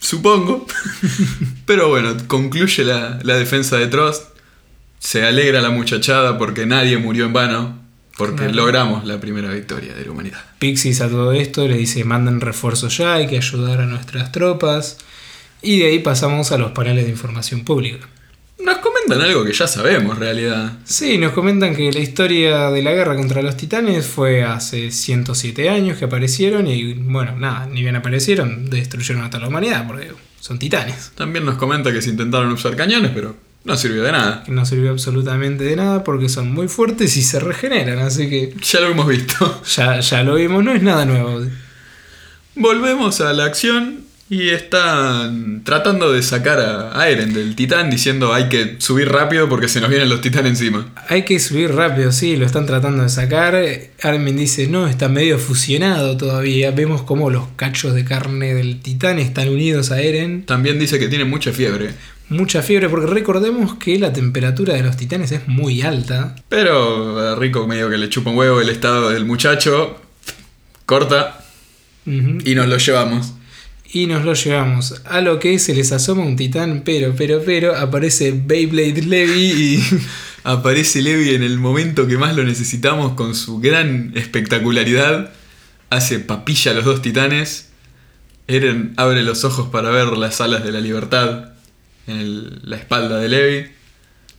Supongo. 0.00 0.66
Pero 1.64 1.88
bueno, 1.88 2.16
concluye 2.26 2.84
la, 2.84 3.18
la 3.22 3.36
defensa 3.36 3.76
de 3.76 3.86
Trost. 3.86 4.24
Se 4.98 5.24
alegra 5.24 5.60
la 5.60 5.70
muchachada 5.70 6.36
porque 6.38 6.66
nadie 6.66 6.98
murió 6.98 7.24
en 7.26 7.32
vano. 7.32 7.85
Porque 8.16 8.36
Claro. 8.44 8.52
logramos 8.54 9.04
la 9.04 9.20
primera 9.20 9.52
victoria 9.52 9.94
de 9.94 10.04
la 10.04 10.10
humanidad. 10.10 10.42
Pixis 10.58 11.00
a 11.02 11.08
todo 11.08 11.32
esto 11.32 11.68
le 11.68 11.76
dice 11.76 12.02
manden 12.04 12.40
refuerzos 12.40 12.96
ya, 12.96 13.14
hay 13.14 13.26
que 13.26 13.36
ayudar 13.36 13.80
a 13.82 13.86
nuestras 13.86 14.32
tropas. 14.32 14.98
Y 15.62 15.78
de 15.80 15.86
ahí 15.88 15.98
pasamos 15.98 16.52
a 16.52 16.58
los 16.58 16.72
paneles 16.72 17.04
de 17.04 17.10
información 17.10 17.64
pública. 17.64 18.06
Nos 18.58 18.78
comentan 18.78 19.20
algo 19.20 19.44
que 19.44 19.52
ya 19.52 19.66
sabemos 19.66 20.14
en 20.14 20.20
realidad. 20.20 20.72
Sí, 20.84 21.18
nos 21.18 21.32
comentan 21.32 21.76
que 21.76 21.92
la 21.92 21.98
historia 22.00 22.70
de 22.70 22.82
la 22.82 22.92
guerra 22.92 23.14
contra 23.16 23.42
los 23.42 23.56
titanes 23.56 24.06
fue 24.06 24.44
hace 24.44 24.90
107 24.90 25.68
años 25.68 25.98
que 25.98 26.06
aparecieron 26.06 26.66
y 26.66 26.94
bueno, 26.94 27.36
nada, 27.36 27.66
ni 27.66 27.82
bien 27.82 27.96
aparecieron, 27.96 28.70
destruyeron 28.70 29.22
a 29.24 29.28
toda 29.30 29.42
la 29.42 29.48
humanidad 29.48 29.86
porque 29.86 30.10
son 30.40 30.58
titanes. 30.58 31.12
También 31.14 31.44
nos 31.44 31.56
comenta 31.56 31.92
que 31.92 32.00
se 32.00 32.10
intentaron 32.10 32.50
usar 32.52 32.74
cañones, 32.76 33.10
pero 33.14 33.36
no 33.66 33.76
sirvió 33.76 34.04
de 34.04 34.12
nada. 34.12 34.44
No 34.46 34.64
sirvió 34.64 34.90
absolutamente 34.90 35.64
de 35.64 35.76
nada 35.76 36.04
porque 36.04 36.28
son 36.28 36.52
muy 36.52 36.68
fuertes 36.68 37.16
y 37.16 37.22
se 37.22 37.40
regeneran, 37.40 37.98
así 37.98 38.28
que 38.30 38.54
Ya 38.62 38.80
lo 38.80 38.88
hemos 38.88 39.08
visto. 39.08 39.62
ya, 39.76 40.00
ya 40.00 40.22
lo 40.22 40.36
vimos, 40.36 40.64
no 40.64 40.72
es 40.72 40.82
nada 40.82 41.04
nuevo. 41.04 41.44
Volvemos 42.54 43.20
a 43.20 43.32
la 43.32 43.44
acción 43.44 44.06
y 44.28 44.48
están 44.48 45.62
tratando 45.62 46.12
de 46.12 46.20
sacar 46.20 46.58
a 46.58 47.08
Eren 47.08 47.32
del 47.32 47.54
titán 47.54 47.90
diciendo 47.90 48.34
hay 48.34 48.48
que 48.48 48.76
subir 48.78 49.08
rápido 49.08 49.48
porque 49.48 49.68
se 49.68 49.80
nos 49.80 49.88
vienen 49.88 50.08
los 50.08 50.20
titanes 50.20 50.50
encima. 50.50 50.92
Hay 51.08 51.22
que 51.22 51.38
subir 51.38 51.72
rápido, 51.72 52.10
sí, 52.10 52.36
lo 52.36 52.44
están 52.44 52.66
tratando 52.66 53.02
de 53.04 53.08
sacar. 53.08 53.56
Armin 54.02 54.36
dice, 54.36 54.66
no, 54.66 54.88
está 54.88 55.08
medio 55.08 55.38
fusionado 55.38 56.16
todavía. 56.16 56.72
Vemos 56.72 57.02
como 57.02 57.30
los 57.30 57.48
cachos 57.54 57.94
de 57.94 58.04
carne 58.04 58.54
del 58.54 58.80
titán 58.80 59.18
están 59.18 59.48
unidos 59.48 59.92
a 59.92 60.00
Eren. 60.00 60.44
También 60.44 60.78
dice 60.78 60.98
que 60.98 61.08
tiene 61.08 61.24
mucha 61.24 61.52
fiebre. 61.52 61.90
Mucha 62.28 62.60
fiebre, 62.60 62.88
porque 62.88 63.06
recordemos 63.06 63.74
que 63.74 63.98
la 64.00 64.12
temperatura 64.12 64.74
de 64.74 64.82
los 64.82 64.96
titanes 64.96 65.30
es 65.30 65.46
muy 65.46 65.82
alta. 65.82 66.34
Pero 66.48 67.18
a 67.20 67.36
Rico 67.36 67.68
medio 67.68 67.88
que 67.88 67.98
le 67.98 68.08
chupa 68.08 68.30
un 68.30 68.36
huevo 68.36 68.60
el 68.60 68.68
estado 68.68 69.10
del 69.10 69.24
muchacho. 69.24 70.00
Corta 70.86 71.44
y 72.04 72.54
nos 72.54 72.66
lo 72.66 72.78
llevamos. 72.78 73.32
Y 73.92 74.06
nos 74.06 74.24
lo 74.24 74.34
llevamos. 74.34 75.02
A 75.04 75.20
lo 75.20 75.38
que 75.38 75.58
se 75.60 75.74
les 75.74 75.92
asoma 75.92 76.24
un 76.24 76.34
titán, 76.34 76.82
pero, 76.84 77.14
pero, 77.16 77.42
pero, 77.44 77.76
aparece 77.76 78.32
Beyblade 78.32 79.02
Levi 79.02 79.52
y... 79.52 79.84
Aparece 80.44 81.02
Levi 81.02 81.34
en 81.34 81.42
el 81.42 81.58
momento 81.58 82.06
que 82.06 82.18
más 82.18 82.36
lo 82.36 82.44
necesitamos 82.44 83.14
con 83.14 83.34
su 83.34 83.58
gran 83.58 84.12
espectacularidad. 84.14 85.32
Hace 85.90 86.20
papilla 86.20 86.70
a 86.70 86.74
los 86.74 86.84
dos 86.84 87.02
titanes. 87.02 87.70
Eren 88.46 88.94
abre 88.96 89.24
los 89.24 89.42
ojos 89.42 89.68
para 89.70 89.90
ver 89.90 90.06
las 90.16 90.40
alas 90.40 90.62
de 90.62 90.70
la 90.70 90.80
libertad 90.80 91.55
en 92.06 92.18
el- 92.18 92.60
la 92.64 92.76
espalda 92.76 93.18
de 93.18 93.28
Levi. 93.28 93.66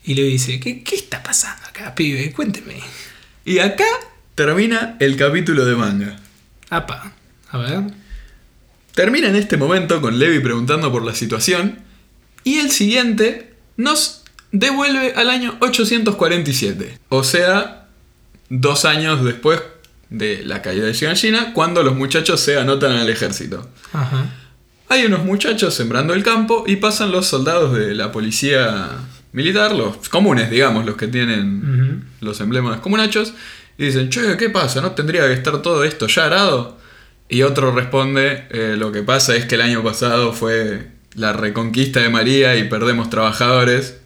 Y 0.03 0.13
le 0.15 0.23
dice, 0.23 0.59
¿qué, 0.59 0.83
¿qué 0.83 0.95
está 0.95 1.21
pasando 1.21 1.65
acá, 1.67 1.93
pibe? 1.93 2.31
Cuénteme. 2.31 2.75
Y 3.45 3.59
acá 3.59 3.85
termina 4.35 4.95
el 4.99 5.15
capítulo 5.17 5.65
de 5.65 5.75
manga. 5.75 6.15
Apa, 6.69 7.13
a 7.49 7.57
ver. 7.57 7.81
Termina 8.93 9.27
en 9.27 9.35
este 9.35 9.57
momento 9.57 10.01
con 10.01 10.17
Levi 10.17 10.39
preguntando 10.39 10.91
por 10.91 11.03
la 11.05 11.13
situación. 11.13 11.79
Y 12.43 12.59
el 12.59 12.71
siguiente 12.71 13.53
nos 13.75 14.23
devuelve 14.51 15.13
al 15.15 15.29
año 15.29 15.57
847. 15.59 16.97
O 17.09 17.23
sea, 17.23 17.87
dos 18.49 18.85
años 18.85 19.23
después 19.23 19.61
de 20.09 20.43
la 20.45 20.61
caída 20.61 20.85
de 20.85 20.93
Shiganshina, 20.93 21.53
cuando 21.53 21.83
los 21.83 21.95
muchachos 21.95 22.39
se 22.39 22.57
anotan 22.57 22.93
al 22.93 23.09
ejército. 23.09 23.69
Ajá. 23.91 24.25
Hay 24.89 25.05
unos 25.05 25.25
muchachos 25.25 25.73
sembrando 25.73 26.13
el 26.13 26.23
campo 26.23 26.63
y 26.65 26.77
pasan 26.77 27.11
los 27.11 27.27
soldados 27.27 27.77
de 27.77 27.93
la 27.93 28.11
policía 28.11 28.89
militar, 29.33 29.75
los 29.75 30.07
comunes, 30.09 30.49
digamos, 30.49 30.85
los 30.85 30.95
que 30.95 31.07
tienen 31.07 32.05
los 32.21 32.39
emblemas 32.39 32.79
comunachos, 32.79 33.33
Y 33.77 33.85
dicen, 33.85 34.09
che, 34.09 34.37
¿qué 34.37 34.49
pasa? 34.49 34.81
¿No 34.81 34.91
tendría 34.91 35.27
que 35.27 35.33
estar 35.33 35.61
todo 35.61 35.83
esto 35.83 36.07
ya 36.07 36.25
arado? 36.25 36.79
Y 37.29 37.43
otro 37.43 37.71
responde, 37.71 38.47
eh, 38.49 38.75
lo 38.75 38.91
que 38.91 39.03
pasa 39.03 39.35
es 39.35 39.45
que 39.45 39.55
el 39.55 39.61
año 39.61 39.83
pasado 39.83 40.33
fue 40.33 40.87
la 41.13 41.33
reconquista 41.33 41.99
de 41.99 42.09
María 42.09 42.55
y 42.55 42.63
perdemos 42.63 43.09
trabajadores. 43.09 43.99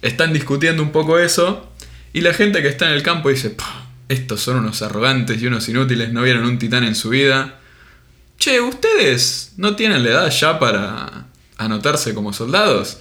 Están 0.00 0.32
discutiendo 0.32 0.82
un 0.82 0.92
poco 0.92 1.18
eso 1.18 1.70
y 2.12 2.20
la 2.22 2.32
gente 2.32 2.62
que 2.62 2.68
está 2.68 2.86
en 2.86 2.94
el 2.94 3.02
campo 3.02 3.28
dice, 3.28 3.50
"Pah, 3.50 3.86
estos 4.08 4.40
son 4.40 4.58
unos 4.58 4.80
arrogantes 4.80 5.42
y 5.42 5.46
unos 5.46 5.68
inútiles, 5.68 6.12
no 6.12 6.22
vieron 6.22 6.44
un 6.46 6.58
titán 6.58 6.84
en 6.84 6.94
su 6.94 7.10
vida. 7.10 7.58
Che, 8.38 8.60
¿ustedes 8.60 9.52
no 9.56 9.76
tienen 9.76 10.02
la 10.04 10.10
edad 10.10 10.30
ya 10.30 10.58
para 10.58 11.26
anotarse 11.56 12.14
como 12.14 12.32
soldados? 12.32 12.98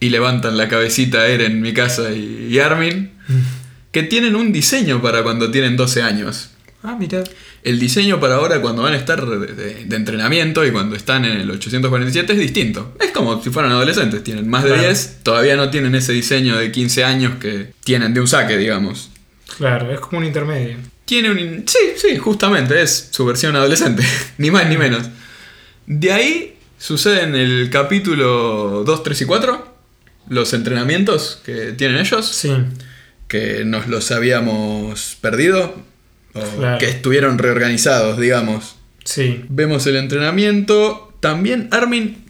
Y 0.00 0.10
levantan 0.10 0.56
la 0.56 0.68
cabecita 0.68 1.26
Eren, 1.26 1.60
Mikasa 1.60 2.12
y, 2.12 2.48
y 2.50 2.58
Armin, 2.60 3.12
que 3.92 4.02
tienen 4.04 4.36
un 4.36 4.52
diseño 4.52 5.02
para 5.02 5.22
cuando 5.22 5.50
tienen 5.50 5.76
12 5.76 6.02
años. 6.02 6.50
Ah, 6.82 6.96
mira. 6.98 7.24
El 7.64 7.80
diseño 7.80 8.20
para 8.20 8.36
ahora 8.36 8.60
cuando 8.60 8.82
van 8.82 8.94
a 8.94 8.96
estar 8.96 9.26
de, 9.26 9.52
de- 9.52 9.84
de 9.84 9.96
entrenamiento 9.96 10.64
y 10.64 10.70
cuando 10.70 10.94
están 10.94 11.24
en 11.24 11.40
el 11.40 11.50
847 11.50 12.32
es 12.32 12.38
distinto. 12.38 12.94
Es 13.00 13.10
como 13.10 13.42
si 13.42 13.50
fueran 13.50 13.72
adolescentes, 13.72 14.22
tienen 14.22 14.48
más 14.48 14.62
de 14.62 14.70
Claro. 14.70 14.84
10, 14.84 15.18
todavía 15.24 15.56
no 15.56 15.68
tienen 15.70 15.96
ese 15.96 16.12
diseño 16.12 16.56
de 16.56 16.70
15 16.70 17.02
años 17.04 17.32
que 17.40 17.72
tienen 17.82 18.14
de 18.14 18.20
un 18.20 18.28
saque, 18.28 18.56
digamos. 18.56 19.10
Claro, 19.56 19.90
es 19.92 19.98
como 19.98 20.18
un 20.18 20.24
intermedio. 20.26 20.76
Tiene 21.08 21.30
un... 21.30 21.64
Sí, 21.66 21.78
sí, 21.96 22.18
justamente, 22.18 22.82
es 22.82 23.08
su 23.12 23.24
versión 23.24 23.56
adolescente, 23.56 24.02
ni 24.38 24.50
más 24.50 24.68
ni 24.68 24.76
menos. 24.76 25.08
De 25.86 26.12
ahí 26.12 26.58
sucede 26.76 27.22
en 27.22 27.34
el 27.34 27.70
capítulo 27.70 28.84
2, 28.84 29.02
3 29.02 29.22
y 29.22 29.24
4, 29.24 29.74
los 30.28 30.52
entrenamientos 30.52 31.40
que 31.46 31.72
tienen 31.72 31.96
ellos, 31.98 32.26
Sí. 32.28 32.52
que 33.26 33.64
nos 33.64 33.86
los 33.88 34.10
habíamos 34.10 35.16
perdido, 35.22 35.74
o 36.34 36.40
Claro. 36.58 36.76
que 36.78 36.90
estuvieron 36.90 37.38
reorganizados, 37.38 38.18
digamos. 38.20 38.76
Sí. 39.02 39.46
Vemos 39.48 39.86
el 39.86 39.96
entrenamiento. 39.96 41.14
También 41.20 41.68
Armin 41.72 42.22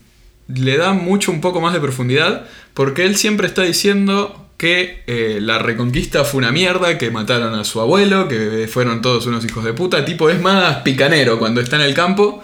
le 0.47 0.77
da 0.77 0.93
mucho 0.93 1.33
un 1.33 1.41
poco 1.41 1.61
más 1.61 1.75
de 1.75 1.81
profundidad 1.81 2.47
porque 2.75 3.05
él 3.07 3.17
siempre 3.17 3.49
está 3.49 3.63
diciendo 3.63 4.48
que 4.59 5.05
eh, 5.07 5.39
la 5.41 5.59
reconquista 5.61 6.25
fue 6.25 6.39
una 6.39 6.51
mierda, 6.51 6.99
que 6.99 7.13
mataron 7.13 7.55
a 7.55 7.63
su 7.63 7.81
abuelo, 7.81 8.27
que 8.27 8.69
fueron 8.71 9.01
todos 9.01 9.25
unos 9.27 9.45
hijos 9.45 9.65
de 9.65 9.73
puta. 9.73 10.05
Tipo, 10.05 10.29
es 10.29 10.41
más 10.41 10.79
picanero 10.79 11.39
cuando 11.39 11.61
está 11.61 11.77
en 11.77 11.83
el 11.83 11.95
campo 11.95 12.43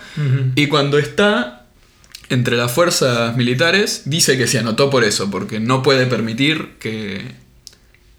y 0.54 0.68
cuando 0.68 0.96
está 0.96 1.66
entre 2.28 2.56
las 2.56 2.70
fuerzas 2.70 3.36
militares 3.36 4.02
dice 4.06 4.38
que 4.38 4.46
se 4.46 4.60
anotó 4.60 4.90
por 4.90 5.02
eso, 5.02 5.28
porque 5.28 5.58
no 5.58 5.82
puede 5.82 6.06
permitir 6.06 6.74
que 6.78 7.32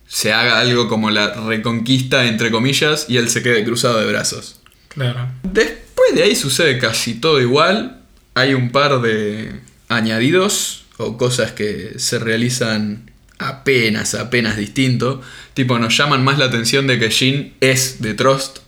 se 0.07 0.33
haga 0.33 0.59
algo 0.59 0.89
como 0.89 1.09
la 1.09 1.33
reconquista, 1.33 2.25
entre 2.25 2.51
comillas, 2.51 3.05
y 3.07 3.15
él 3.15 3.29
se 3.29 3.41
quede 3.41 3.63
cruzado 3.63 3.99
de 3.99 4.07
brazos. 4.07 4.59
Claro. 4.89 5.29
Después 5.43 6.13
de 6.13 6.23
ahí 6.23 6.35
sucede 6.35 6.79
casi 6.79 7.15
todo 7.15 7.39
igual. 7.39 8.01
Hay 8.33 8.53
un 8.53 8.71
par 8.71 9.01
de 9.01 9.61
añadidos 9.87 10.85
o 10.97 11.17
cosas 11.17 11.53
que 11.53 11.93
se 11.97 12.19
realizan 12.19 13.14
apenas, 13.39 14.15
apenas 14.15 14.57
distinto. 14.57 15.21
Tipo, 15.53 15.77
nos 15.79 15.95
llaman 15.97 16.23
más 16.23 16.37
la 16.37 16.45
atención 16.45 16.87
de 16.87 16.99
que 16.99 17.09
Jin 17.09 17.53
es 17.61 18.01
de 18.01 18.13
Trost. 18.13 18.59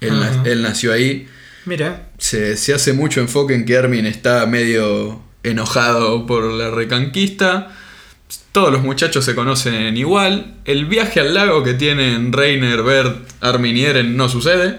Él, 0.00 0.18
na- 0.18 0.42
él 0.44 0.62
nació 0.62 0.92
ahí. 0.92 1.28
Mira. 1.66 2.08
Se, 2.18 2.56
se 2.56 2.72
hace 2.74 2.92
mucho 2.92 3.20
enfoque 3.20 3.54
en 3.54 3.64
que 3.66 3.76
Armin 3.76 4.06
está 4.06 4.46
medio 4.46 5.22
enojado 5.42 6.26
por 6.26 6.44
la 6.44 6.70
reconquista. 6.70 7.76
Todos 8.52 8.72
los 8.72 8.82
muchachos 8.82 9.24
se 9.24 9.34
conocen 9.34 9.96
igual. 9.96 10.54
El 10.64 10.86
viaje 10.86 11.20
al 11.20 11.34
lago 11.34 11.62
que 11.62 11.74
tienen 11.74 12.32
Reiner, 12.32 12.82
Bert, 12.82 13.28
Armin 13.40 13.76
y 13.76 13.84
Eren 13.84 14.16
no 14.16 14.28
sucede. 14.28 14.78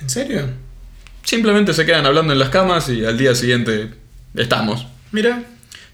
¿En 0.00 0.08
serio? 0.10 0.48
Simplemente 1.22 1.72
se 1.74 1.84
quedan 1.86 2.06
hablando 2.06 2.32
en 2.32 2.38
las 2.38 2.48
camas 2.48 2.88
y 2.88 3.04
al 3.04 3.16
día 3.18 3.34
siguiente 3.34 3.90
estamos. 4.34 4.86
Mira. 5.12 5.44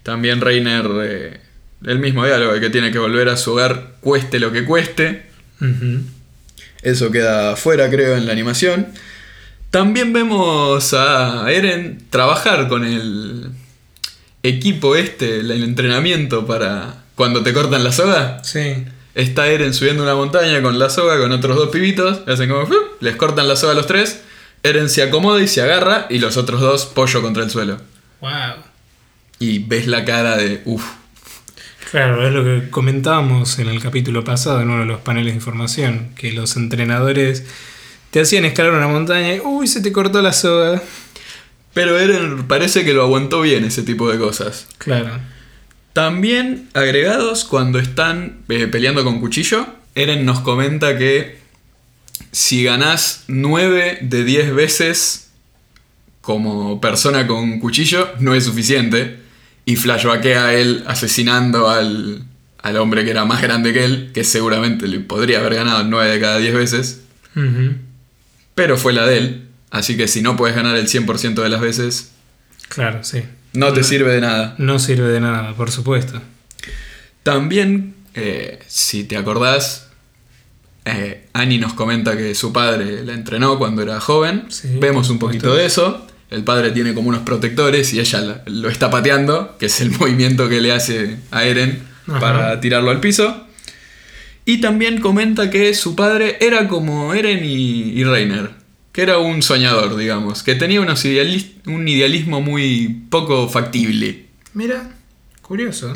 También 0.03 0.41
Reiner, 0.41 0.85
eh, 1.03 1.41
el 1.85 1.99
mismo 1.99 2.25
diálogo 2.25 2.53
de 2.53 2.59
que 2.59 2.69
tiene 2.69 2.91
que 2.91 2.99
volver 2.99 3.29
a 3.29 3.37
su 3.37 3.53
hogar 3.53 3.93
cueste 4.01 4.39
lo 4.39 4.51
que 4.51 4.65
cueste. 4.65 5.29
Eso 6.81 7.11
queda 7.11 7.55
fuera, 7.55 7.89
creo, 7.89 8.15
en 8.15 8.25
la 8.25 8.31
animación. 8.31 8.87
También 9.69 10.13
vemos 10.13 10.93
a 10.93 11.51
Eren 11.51 12.05
trabajar 12.09 12.67
con 12.67 12.85
el 12.85 13.49
equipo 14.41 14.95
este, 14.95 15.41
el 15.41 15.51
entrenamiento 15.51 16.45
para 16.45 17.03
cuando 17.15 17.43
te 17.43 17.53
cortan 17.53 17.83
la 17.83 17.91
soga. 17.91 18.43
Sí. 18.43 18.85
Está 19.13 19.47
Eren 19.47 19.73
subiendo 19.73 20.03
una 20.03 20.15
montaña 20.15 20.61
con 20.61 20.79
la 20.79 20.89
soga 20.89 21.19
con 21.19 21.31
otros 21.31 21.57
dos 21.57 21.69
pibitos. 21.69 22.21
Hacen 22.27 22.49
como. 22.49 22.67
Les 23.01 23.15
cortan 23.15 23.47
la 23.47 23.55
soga 23.55 23.73
a 23.73 23.75
los 23.75 23.87
tres. 23.87 24.21
Eren 24.63 24.89
se 24.89 25.03
acomoda 25.03 25.41
y 25.41 25.47
se 25.47 25.61
agarra. 25.61 26.07
Y 26.09 26.19
los 26.19 26.37
otros 26.37 26.61
dos 26.61 26.85
pollo 26.85 27.21
contra 27.21 27.43
el 27.43 27.49
suelo. 27.49 27.77
Wow. 28.21 28.63
Y 29.39 29.59
ves 29.59 29.87
la 29.87 30.05
cara 30.05 30.37
de. 30.37 30.61
Uff. 30.65 30.85
Claro, 31.91 32.27
es 32.27 32.31
lo 32.31 32.43
que 32.43 32.69
comentábamos 32.69 33.57
en 33.57 33.67
el 33.67 33.81
capítulo 33.81 34.23
pasado, 34.23 34.61
en 34.61 34.69
uno 34.69 34.81
de 34.81 34.85
los 34.85 35.01
paneles 35.01 35.33
de 35.33 35.37
información, 35.37 36.09
que 36.15 36.31
los 36.31 36.55
entrenadores 36.55 37.43
te 38.11 38.21
hacían 38.21 38.45
escalar 38.45 38.73
una 38.73 38.87
montaña 38.87 39.35
y, 39.35 39.39
uy, 39.39 39.67
se 39.67 39.81
te 39.81 39.91
cortó 39.91 40.21
la 40.21 40.33
soga. 40.33 40.83
Pero 41.73 41.99
Eren 41.99 42.47
parece 42.47 42.85
que 42.85 42.93
lo 42.93 43.03
aguantó 43.03 43.41
bien 43.41 43.63
ese 43.63 43.81
tipo 43.81 44.11
de 44.11 44.19
cosas. 44.19 44.67
Claro. 44.77 45.19
También 45.93 46.69
agregados 46.73 47.43
cuando 47.43 47.79
están 47.79 48.39
eh, 48.49 48.67
peleando 48.67 49.03
con 49.03 49.19
cuchillo, 49.19 49.65
Eren 49.95 50.25
nos 50.25 50.41
comenta 50.41 50.97
que 50.97 51.39
si 52.31 52.63
ganás 52.63 53.23
9 53.27 53.99
de 54.01 54.23
10 54.23 54.53
veces 54.53 55.31
como 56.21 56.79
persona 56.79 57.25
con 57.25 57.59
cuchillo, 57.59 58.09
no 58.19 58.35
es 58.35 58.43
suficiente. 58.43 59.18
Y 59.69 59.75
flashbackea 59.75 60.45
a 60.47 60.53
él 60.55 60.83
asesinando 60.87 61.69
al, 61.69 62.23
al 62.61 62.77
hombre 62.77 63.03
que 63.05 63.11
era 63.11 63.25
más 63.25 63.41
grande 63.41 63.71
que 63.71 63.85
él, 63.85 64.09
que 64.13 64.23
seguramente 64.23 64.87
le 64.87 64.99
podría 64.99 65.39
haber 65.39 65.55
ganado 65.55 65.83
9 65.83 66.09
de 66.11 66.19
cada 66.19 66.37
10 66.39 66.53
veces, 66.55 67.01
pero 68.55 68.77
fue 68.77 68.93
la 68.93 69.05
de 69.05 69.17
él. 69.17 69.45
Así 69.69 69.95
que 69.95 70.07
si 70.07 70.21
no 70.23 70.35
puedes 70.35 70.55
ganar 70.55 70.75
el 70.75 70.87
100% 70.87 71.35
de 71.43 71.49
las 71.49 71.61
veces, 71.61 72.11
Claro, 72.67 73.03
sí. 73.03 73.23
no 73.53 73.71
te 73.73 73.83
sirve 73.83 74.11
de 74.13 74.21
nada. 74.21 74.55
No 74.57 74.79
sirve 74.79 75.07
de 75.09 75.19
nada, 75.19 75.53
por 75.55 75.69
supuesto. 75.71 76.19
También, 77.23 77.93
eh, 78.15 78.59
si 78.67 79.03
te 79.03 79.17
acordás, 79.17 79.89
eh, 80.85 81.27
Annie 81.33 81.59
nos 81.59 81.73
comenta 81.73 82.17
que 82.17 82.33
su 82.33 82.51
padre 82.51 83.03
la 83.05 83.13
entrenó 83.13 83.57
cuando 83.59 83.81
era 83.83 83.99
joven. 83.99 84.45
Sí, 84.49 84.77
Vemos 84.79 85.09
un 85.11 85.19
poquito 85.19 85.53
de 85.53 85.65
eso. 85.67 86.07
El 86.29 86.43
padre 86.43 86.71
tiene 86.71 86.93
como 86.93 87.09
unos 87.09 87.21
protectores 87.21 87.93
y 87.93 87.99
ella 87.99 88.21
la- 88.21 88.43
lo 88.45 88.69
está 88.69 88.89
pateando, 88.91 89.55
que 89.59 89.65
es 89.67 89.81
el 89.81 89.91
movimiento 89.99 90.47
que 90.49 90.61
le 90.61 90.71
hace 90.71 91.17
a 91.31 91.43
Eren 91.45 91.79
Ajá. 92.07 92.19
para 92.19 92.59
tirarlo 92.61 92.91
al 92.91 92.99
piso. 92.99 93.45
Y 94.45 94.61
también 94.61 94.99
comenta 94.99 95.49
que 95.49 95.73
su 95.73 95.95
padre 95.95 96.37
era 96.41 96.67
como 96.67 97.13
Eren 97.13 97.43
y, 97.45 97.91
y 97.99 98.03
Reiner, 98.03 98.51
que 98.91 99.01
era 99.03 99.19
un 99.19 99.43
soñador, 99.43 99.95
digamos, 99.95 100.41
que 100.43 100.55
tenía 100.55 100.81
unos 100.81 101.03
un 101.67 101.87
idealismo 101.87 102.41
muy 102.41 103.03
poco 103.09 103.47
factible. 103.47 104.25
Mira, 104.53 104.89
curioso. 105.43 105.95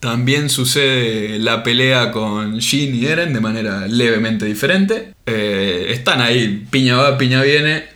También 0.00 0.50
sucede 0.50 1.38
la 1.38 1.62
pelea 1.62 2.12
con 2.12 2.60
Jin 2.60 2.94
y 2.94 3.06
Eren 3.06 3.32
de 3.32 3.40
manera 3.40 3.86
levemente 3.88 4.44
diferente. 4.44 5.14
Eh, 5.24 5.86
están 5.90 6.20
ahí, 6.20 6.66
piña 6.70 6.96
va, 6.96 7.16
piña 7.16 7.42
viene. 7.42 7.95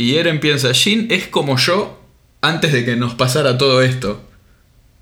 Y 0.00 0.16
Eren 0.16 0.40
piensa, 0.40 0.72
Jin 0.72 1.08
es 1.10 1.26
como 1.26 1.58
yo 1.58 2.00
antes 2.40 2.72
de 2.72 2.86
que 2.86 2.96
nos 2.96 3.14
pasara 3.16 3.58
todo 3.58 3.82
esto. 3.82 4.22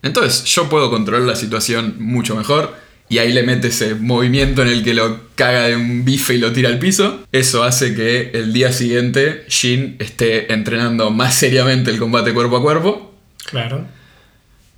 Entonces 0.03 0.43
yo 0.47 0.69
puedo 0.69 0.91
controlar 0.91 1.23
la 1.23 1.37
situación 1.37 1.95
mucho 2.01 2.35
mejor. 2.35 2.75
Y 3.09 3.19
ahí 3.19 3.33
le 3.33 3.45
mete 3.45 3.69
ese 3.69 3.95
movimiento 3.95 4.61
en 4.63 4.69
el 4.69 4.83
que 4.83 4.95
lo 4.95 5.21
caga 5.37 5.69
de 5.69 5.77
un 5.77 6.05
bife 6.05 6.35
y 6.35 6.39
lo 6.39 6.53
tira 6.53 6.69
al 6.69 6.81
piso. 6.81 7.21
Eso 7.31 7.63
hace 7.63 7.95
que 7.95 8.33
el 8.35 8.53
día 8.53 8.73
siguiente 8.73 9.45
Jin 9.47 9.95
esté 10.01 10.53
entrenando 10.53 11.11
más 11.13 11.37
seriamente 11.37 11.93
el 11.93 12.01
combate 12.01 12.35
cuerpo 12.35 12.57
a 12.57 12.63
cuerpo. 12.63 13.15
Claro. 13.49 13.87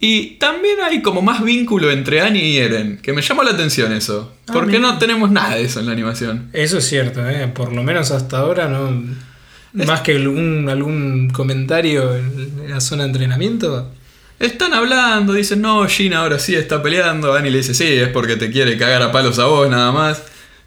Y 0.01 0.33
también 0.33 0.77
hay 0.83 1.01
como 1.01 1.23
más 1.23 1.43
vínculo 1.43 1.91
entre 1.91 2.21
Annie 2.21 2.45
y 2.45 2.59
Eren, 2.59 2.99
que 2.99 3.15
me 3.15 3.23
llamó 3.23 3.43
la 3.43 3.53
atención 3.53 3.91
eso. 3.95 4.35
Ah, 4.49 4.53
porque 4.53 4.79
mira. 4.79 4.93
no 4.93 4.99
tenemos 4.99 5.31
nada 5.31 5.55
de 5.55 5.63
eso 5.63 5.81
en 5.81 5.87
la 5.87 5.93
animación. 5.93 6.51
Eso 6.53 6.77
es 6.77 6.87
cierto, 6.87 7.27
¿eh? 7.27 7.49
por 7.49 7.73
lo 7.73 7.83
menos 7.83 8.11
hasta 8.11 8.37
ahora 8.37 8.69
no. 8.69 9.30
Más 9.73 10.01
que 10.01 10.17
algún, 10.17 10.69
algún 10.69 11.31
comentario 11.31 12.17
en 12.17 12.69
la 12.69 12.81
zona 12.81 13.05
de 13.05 13.11
entrenamiento. 13.11 13.91
Están 14.39 14.73
hablando, 14.73 15.33
dicen, 15.35 15.61
no, 15.61 15.87
Jin 15.87 16.15
ahora 16.15 16.39
sí 16.39 16.55
está 16.57 16.83
peleando. 16.83 17.35
Annie 17.35 17.51
le 17.51 17.59
dice, 17.59 17.75
sí, 17.75 17.85
es 17.87 18.09
porque 18.09 18.37
te 18.37 18.51
quiere 18.51 18.77
cagar 18.77 19.03
a 19.03 19.13
palos 19.13 19.39
a 19.39 19.45
vos 19.45 19.69
nada 19.71 19.93
más. 19.93 20.23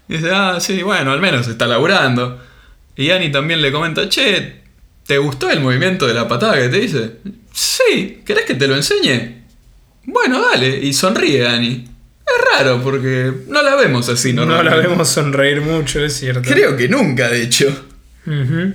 Y 0.08 0.14
dice, 0.14 0.30
ah, 0.32 0.58
sí, 0.60 0.82
bueno, 0.82 1.10
al 1.12 1.20
menos 1.20 1.48
está 1.48 1.66
laburando. 1.66 2.40
Y 2.96 3.10
Annie 3.10 3.30
también 3.30 3.60
le 3.60 3.72
comenta, 3.72 4.08
che, 4.08 4.60
¿te 5.06 5.18
gustó 5.18 5.50
el 5.50 5.60
movimiento 5.60 6.06
de 6.06 6.14
la 6.14 6.28
patada 6.28 6.54
que 6.56 6.68
te 6.68 6.78
hice? 6.84 7.10
Sí, 7.52 8.22
¿querés 8.24 8.44
que 8.44 8.54
te 8.54 8.68
lo 8.68 8.76
enseñe? 8.76 9.42
Bueno, 10.04 10.40
dale. 10.40 10.78
Y 10.78 10.92
sonríe 10.92 11.46
Annie. 11.46 11.84
Es 12.26 12.58
raro 12.58 12.80
porque 12.82 13.32
no 13.48 13.60
la 13.62 13.74
vemos 13.74 14.08
así 14.08 14.32
No 14.32 14.46
normalmente. 14.46 14.80
la 14.82 14.88
vemos 14.88 15.08
sonreír 15.08 15.60
mucho, 15.60 16.02
es 16.02 16.14
cierto. 16.14 16.42
Creo 16.48 16.76
que 16.76 16.88
nunca, 16.88 17.28
de 17.28 17.42
hecho. 17.42 17.66
Ujú. 18.26 18.74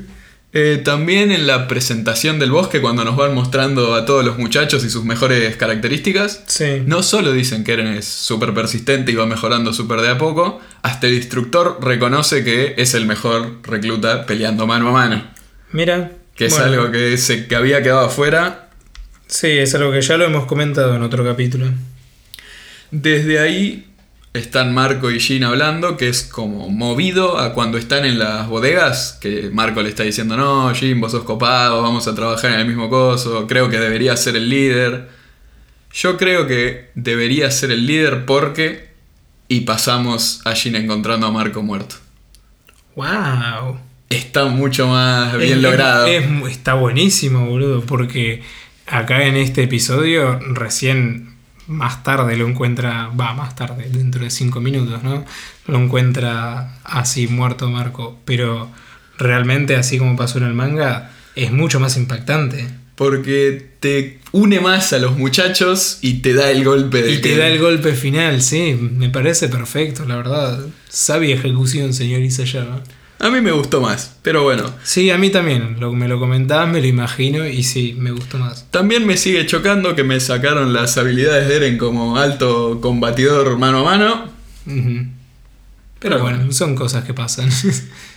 Eh, 0.51 0.81
también 0.83 1.31
en 1.31 1.45
la 1.45 1.67
presentación 1.67 2.39
del 2.39 2.49
bosque, 2.51 2.81
cuando 2.81 3.03
nos 3.05 3.15
van 3.15 3.35
mostrando 3.35 3.93
a 3.93 4.05
todos 4.05 4.25
los 4.25 4.39
muchachos 4.39 4.83
y 4.83 4.89
sus 4.89 5.05
mejores 5.05 5.55
características, 5.57 6.43
Sí. 6.47 6.81
no 6.87 7.03
solo 7.03 7.31
dicen 7.33 7.63
que 7.63 7.73
Eren 7.73 7.87
es 7.87 8.05
súper 8.05 8.55
persistente 8.55 9.11
y 9.11 9.15
va 9.15 9.27
mejorando 9.27 9.73
súper 9.73 10.01
de 10.01 10.09
a 10.09 10.17
poco, 10.17 10.59
hasta 10.81 11.05
el 11.05 11.13
instructor 11.13 11.77
reconoce 11.81 12.43
que 12.43 12.73
es 12.77 12.95
el 12.95 13.05
mejor 13.05 13.57
recluta 13.61 14.25
peleando 14.25 14.65
mano 14.65 14.89
a 14.89 14.91
mano. 14.91 15.23
Mira. 15.71 16.13
Que 16.35 16.45
es 16.45 16.53
bueno, 16.57 16.65
algo 16.65 16.91
que, 16.91 17.17
se, 17.17 17.45
que 17.47 17.55
había 17.55 17.83
quedado 17.83 18.05
afuera. 18.07 18.69
Sí, 19.27 19.49
es 19.49 19.75
algo 19.75 19.91
que 19.91 20.01
ya 20.01 20.17
lo 20.17 20.25
hemos 20.25 20.45
comentado 20.45 20.95
en 20.95 21.03
otro 21.03 21.23
capítulo. 21.23 21.67
Desde 22.91 23.39
ahí 23.39 23.85
están 24.33 24.73
Marco 24.73 25.09
y 25.11 25.19
Jin 25.19 25.43
hablando, 25.43 25.97
que 25.97 26.07
es 26.09 26.23
como 26.23 26.69
movido 26.69 27.39
a 27.39 27.53
cuando 27.53 27.77
están 27.77 28.05
en 28.05 28.19
las 28.19 28.47
bodegas, 28.47 29.17
que 29.19 29.49
Marco 29.51 29.81
le 29.81 29.89
está 29.89 30.03
diciendo, 30.03 30.37
no, 30.37 30.73
Jin, 30.73 31.01
vos 31.01 31.11
sos 31.11 31.23
copado, 31.23 31.81
vamos 31.81 32.07
a 32.07 32.13
trabajar 32.15 32.51
en 32.53 32.59
el 32.59 32.67
mismo 32.67 32.89
coso, 32.89 33.47
creo 33.47 33.69
que 33.69 33.79
debería 33.79 34.15
ser 34.17 34.35
el 34.35 34.49
líder. 34.49 35.09
Yo 35.91 36.17
creo 36.17 36.45
que 36.47 36.91
debería 36.95 37.49
ser 37.51 37.71
el 37.71 37.85
líder 37.87 38.25
porque... 38.25 38.89
Y 39.51 39.61
pasamos 39.61 40.41
a 40.45 40.53
Jin 40.53 40.75
encontrando 40.75 41.25
a 41.25 41.31
Marco 41.31 41.63
muerto. 41.63 41.95
¡Wow! 42.95 43.79
Está 44.09 44.45
mucho 44.45 44.87
más 44.87 45.35
bien 45.37 45.53
Es- 45.57 45.63
logrado. 45.63 46.05
es- 46.05 46.25
está 46.51 46.75
buenísimo, 46.75 47.47
boludo, 47.47 47.81
porque 47.81 48.43
acá 48.85 49.23
en 49.25 49.35
este 49.37 49.63
episodio 49.63 50.39
recién 50.53 51.35
más 51.69 52.03
tarde 52.03 52.35
lo 52.35 52.47
encuentra, 52.47 53.09
va, 53.09 53.33
más 53.33 53.55
tarde, 53.55 53.87
dentro 53.91 54.23
de 54.23 54.31
cinco 54.31 54.59
minutos, 54.59 55.03
¿no? 55.03 55.23
Lo 55.67 55.77
encuentra 55.77 56.79
así 56.83 57.27
muerto 57.27 57.69
Marco, 57.69 58.17
pero 58.25 58.69
realmente 59.17 59.75
así 59.75 59.99
como 59.99 60.17
pasó 60.17 60.39
en 60.39 60.45
el 60.45 60.53
manga, 60.55 61.11
es 61.35 61.51
mucho 61.51 61.79
más 61.79 61.95
impactante. 61.95 62.67
Porque 62.95 63.69
te 63.79 64.19
une 64.31 64.59
más 64.59 64.91
a 64.93 64.97
los 64.97 65.17
muchachos 65.17 65.99
y 66.01 66.15
te 66.15 66.33
da 66.33 66.49
el 66.51 66.65
golpe 66.65 67.01
de 67.01 67.13
Y 67.13 67.21
te 67.21 67.37
da 67.37 67.47
el 67.47 67.59
golpe 67.59 67.93
final, 67.93 68.41
sí, 68.41 68.73
me 68.73 69.09
parece 69.09 69.47
perfecto, 69.47 70.05
la 70.05 70.17
verdad. 70.17 70.59
Sabia 70.89 71.35
ejecución, 71.35 71.93
señor 71.93 72.21
Isayama. 72.21 72.81
A 73.21 73.29
mí 73.29 73.41
me 73.41 73.51
gustó 73.51 73.81
más, 73.81 74.15
pero 74.21 74.43
bueno. 74.43 74.73
Sí, 74.83 75.11
a 75.11 75.17
mí 75.17 75.29
también, 75.29 75.77
lo, 75.79 75.91
me 75.91 76.07
lo 76.07 76.19
comentabas, 76.19 76.69
me 76.69 76.79
lo 76.79 76.87
imagino 76.87 77.45
y 77.45 77.63
sí, 77.63 77.93
me 77.97 78.11
gustó 78.11 78.37
más. 78.37 78.65
También 78.71 79.05
me 79.05 79.17
sigue 79.17 79.45
chocando 79.45 79.93
que 79.93 80.05
me 80.05 80.19
sacaron 80.21 80.71
las 80.71 80.97
habilidades 80.97 81.49
de 81.49 81.57
Eren 81.57 81.77
como 81.77 82.17
alto 82.17 82.79
combatidor 82.81 83.57
mano 83.57 83.79
a 83.79 83.83
mano. 83.83 84.29
Pero 84.65 85.05
Pero 85.99 86.21
bueno, 86.21 86.51
son 86.53 86.75
cosas 86.75 87.03
que 87.03 87.13
pasan. 87.13 87.49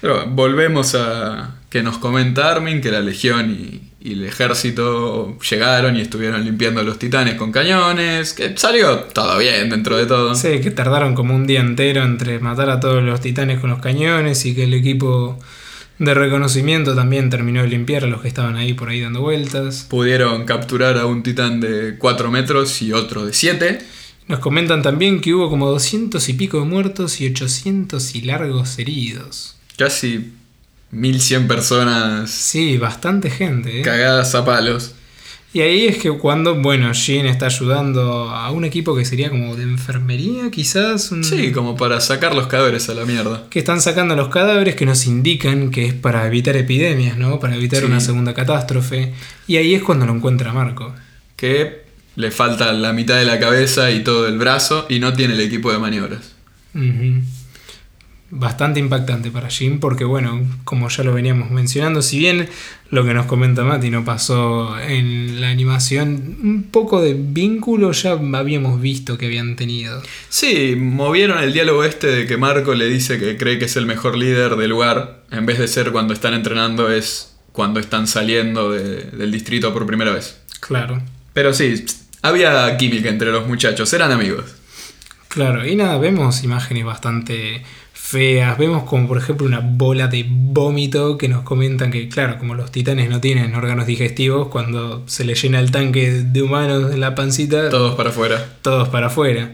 Pero 0.01 0.15
bueno, 0.19 0.31
volvemos 0.31 0.95
a 0.95 1.57
que 1.69 1.83
nos 1.83 1.99
comenta 1.99 2.53
Armin 2.53 2.81
que 2.81 2.93
la 2.93 3.01
legión 3.01 3.51
y, 3.51 3.92
y 4.05 4.15
el 4.15 4.25
ejército 4.25 5.39
llegaron 5.49 5.97
y 5.97 6.01
estuvieron 6.01 6.45
limpiando 6.45 6.81
a 6.81 6.85
los 6.85 6.99
titanes 6.99 7.37
con 7.37 7.53
cañones. 7.53 8.33
Que 8.33 8.57
salió 8.57 8.99
todo 8.99 9.39
bien 9.39 9.71
dentro 9.71 9.97
de 9.97 10.07
todo. 10.07 10.35
sé 10.35 10.61
que 10.61 10.71
tardaron 10.71 11.15
como 11.15 11.35
un 11.35 11.47
día 11.47 11.61
entero 11.61 12.03
entre 12.03 12.41
matar 12.41 12.71
a 12.71 12.81
todos 12.81 13.03
los 13.03 13.21
titanes 13.21 13.61
con 13.61 13.71
los 13.71 13.79
cañones 13.79 14.45
y 14.45 14.55
que 14.55 14.65
el 14.65 14.75
equipo 14.75 15.39
de 15.99 16.15
reconocimiento 16.15 16.97
también 16.97 17.31
terminó 17.31 17.63
de 17.63 17.69
limpiar 17.69 18.05
a 18.05 18.09
los 18.09 18.23
que 18.23 18.29
estaban 18.29 18.57
ahí 18.57 18.75
por 18.75 18.89
ahí 18.89 19.01
dando 19.01 19.21
vueltas. 19.21 19.87
Pudieron 19.89 20.47
capturar 20.47 20.99
a 20.99 21.07
un 21.07 21.23
titán 21.23 21.61
de 21.61 21.97
4 21.97 22.31
metros 22.31 22.83
y 22.83 22.93
otro 22.93 23.25
de 23.25 23.33
7. 23.33 23.79
Nos 24.27 24.41
comentan 24.41 24.83
también 24.83 25.21
que 25.21 25.33
hubo 25.33 25.49
como 25.49 25.71
200 25.71 26.29
y 26.29 26.33
pico 26.35 26.59
de 26.59 26.65
muertos 26.65 27.21
y 27.21 27.29
800 27.29 28.17
y 28.17 28.23
largos 28.23 28.79
heridos. 28.79 29.57
Casi 29.77 30.33
1100 30.93 31.49
personas 31.49 32.31
Sí, 32.31 32.77
bastante 32.79 33.29
gente. 33.31 33.81
¿eh? 33.81 33.83
cagadas 33.83 34.35
a 34.35 34.45
palos. 34.45 34.95
Y 35.55 35.61
ahí 35.61 35.87
es 35.87 35.99
que 35.99 36.11
cuando, 36.11 36.55
bueno, 36.55 36.95
Jin 36.95 37.27
está 37.27 37.45
ayudando 37.45 38.31
a 38.31 38.51
un 38.53 38.65
equipo 38.65 38.97
que 38.97 39.05
sería 39.05 39.29
como 39.29 39.55
de 39.55 39.65
enfermería, 39.65 40.51
quizás. 40.51 41.11
un- 41.13 41.25
Sí, 41.25 41.53
como 41.53 41.77
para 41.77 42.01
sacar 42.01 42.35
los 42.35 42.47
cadáveres 42.47 42.89
a 42.89 42.95
la 42.95 43.05
mierda. 43.05 43.47
que 43.51 43.59
están 43.59 43.83
sacando 43.83 44.17
los 44.17 44.29
cadáveres 44.29 44.77
que 44.77 44.87
nos 44.87 45.07
indican 45.07 45.71
que 45.71 45.85
es 45.87 45.93
para 45.95 46.27
evitar 46.27 46.57
epidemias, 46.57 47.19
¿no? 47.19 47.39
Para 47.39 47.57
evitar 47.57 47.81
Sí. 47.81 47.85
una 47.87 48.01
segunda 48.01 48.33
catástrofe. 48.33 49.13
Y 49.47 49.57
ahí 49.57 49.75
es 49.75 49.83
cuando 49.83 50.07
lo 50.07 50.15
encuentra 50.15 50.55
Marco. 50.55 50.95
Que 51.37 51.83
le 52.17 52.31
falta 52.31 52.73
la 52.73 52.93
mitad 52.95 53.17
de 53.17 53.25
la 53.27 53.39
cabeza 53.39 53.91
y 53.91 54.03
todo 54.05 54.29
el 54.29 54.39
brazo 54.39 54.87
y 54.89 55.01
no 55.01 55.13
tiene 55.13 55.35
el 55.35 55.41
equipo 55.41 55.71
de 55.71 55.79
maniobras. 55.79 56.33
Ujú. 56.75 57.23
Bastante 58.35 58.81
impactante 58.81 59.31
para 59.31 59.51
Jim 59.51 59.79
porque, 59.79 60.05
bueno, 60.05 60.41
como 60.65 60.89
ya 60.89 61.05
lo 61.05 61.13
veníamos 61.13 61.51
mencionando, 61.51 62.01
si 62.01 62.19
bien 62.19 62.49
lo 62.89 63.05
que 63.05 63.13
nos 63.13 63.27
comenta 63.27 63.63
Mati 63.63 63.91
no 63.91 64.07
pasó 64.07 64.79
en 64.81 65.39
la 65.39 65.51
animación, 65.51 66.39
un 66.43 66.63
poco 66.71 67.03
de 67.03 67.13
vínculo 67.13 67.93
ya 67.93 68.13
habíamos 68.13 68.81
visto 68.81 69.19
que 69.19 69.27
habían 69.27 69.55
tenido. 69.55 70.01
Sí, 70.31 70.77
movieron 70.79 71.43
el 71.43 71.53
diálogo 71.53 71.85
este 71.85 72.07
de 72.07 72.27
que 72.27 72.39
Marco 72.39 72.75
le 72.75 72.89
dice 72.89 73.19
que 73.19 73.37
cree 73.37 73.59
que 73.59 73.67
es 73.67 73.77
el 73.77 73.85
mejor 73.85 74.17
líder 74.17 74.57
del 74.57 74.71
lugar, 74.71 75.25
en 75.31 75.45
vez 75.45 75.59
de 75.59 75.69
ser 75.69 75.93
cuando 75.93 76.15
están 76.15 76.33
entrenando 76.33 76.91
es 76.91 77.35
cuando 77.53 77.81
están 77.81 78.07
saliendo 78.07 78.71
de- 78.73 79.11
del 79.11 79.31
distrito 79.31 79.75
por 79.75 79.85
primera 79.85 80.11
vez. 80.11 80.41
Claro. 80.61 81.03
Pero 81.35 81.53
sí, 81.53 81.85
había 82.23 82.75
química 82.79 83.11
entre 83.11 83.31
los 83.31 83.47
muchachos, 83.47 83.93
eran 83.93 84.11
amigos. 84.11 84.55
Claro, 85.29 85.67
y 85.67 85.77
nada, 85.77 85.99
vemos 85.99 86.45
imágenes 86.45 86.85
bastante 86.85 87.63
feas, 88.13 88.59
vemos 88.59 88.85
como 88.85 89.09
por 89.09 89.17
ejemplo 89.19 89.47
una 89.47 89.61
bola 89.61 90.07
de 90.07 90.27
vómito 90.29 91.17
que 91.19 91.29
nos 91.29 91.43
comentan 91.43 91.91
que 91.91 92.09
claro, 92.09 92.39
como 92.39 92.55
los 92.55 92.71
titanes 92.71 93.09
no 93.09 93.21
tienen 93.21 93.55
órganos 93.55 93.87
digestivos, 93.87 94.49
cuando 94.49 95.03
se 95.09 95.25
les 95.25 95.43
llena 95.43 95.59
el 95.61 95.71
tanque 95.71 96.11
de 96.11 96.43
humanos 96.43 96.93
en 96.93 97.01
la 97.01 97.15
pancita, 97.15 97.69
Todos 97.71 97.95
para 97.95 98.11
afuera. 98.11 98.45
todos 98.63 98.89
para 98.91 99.07
afuera. 99.07 99.53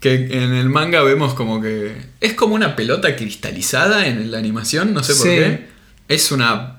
Que 0.00 0.14
en 0.14 0.54
el 0.54 0.68
manga 0.68 1.02
vemos 1.02 1.34
como 1.34 1.60
que 1.60 1.92
es 2.20 2.32
como 2.34 2.54
una 2.54 2.74
pelota 2.74 3.14
cristalizada 3.14 4.06
en 4.08 4.30
la 4.32 4.38
animación, 4.38 4.94
no 4.94 5.02
sé 5.04 5.14
por 5.14 5.22
Sí. 5.26 5.28
qué. 5.34 5.66
Es 6.08 6.32
una 6.32 6.78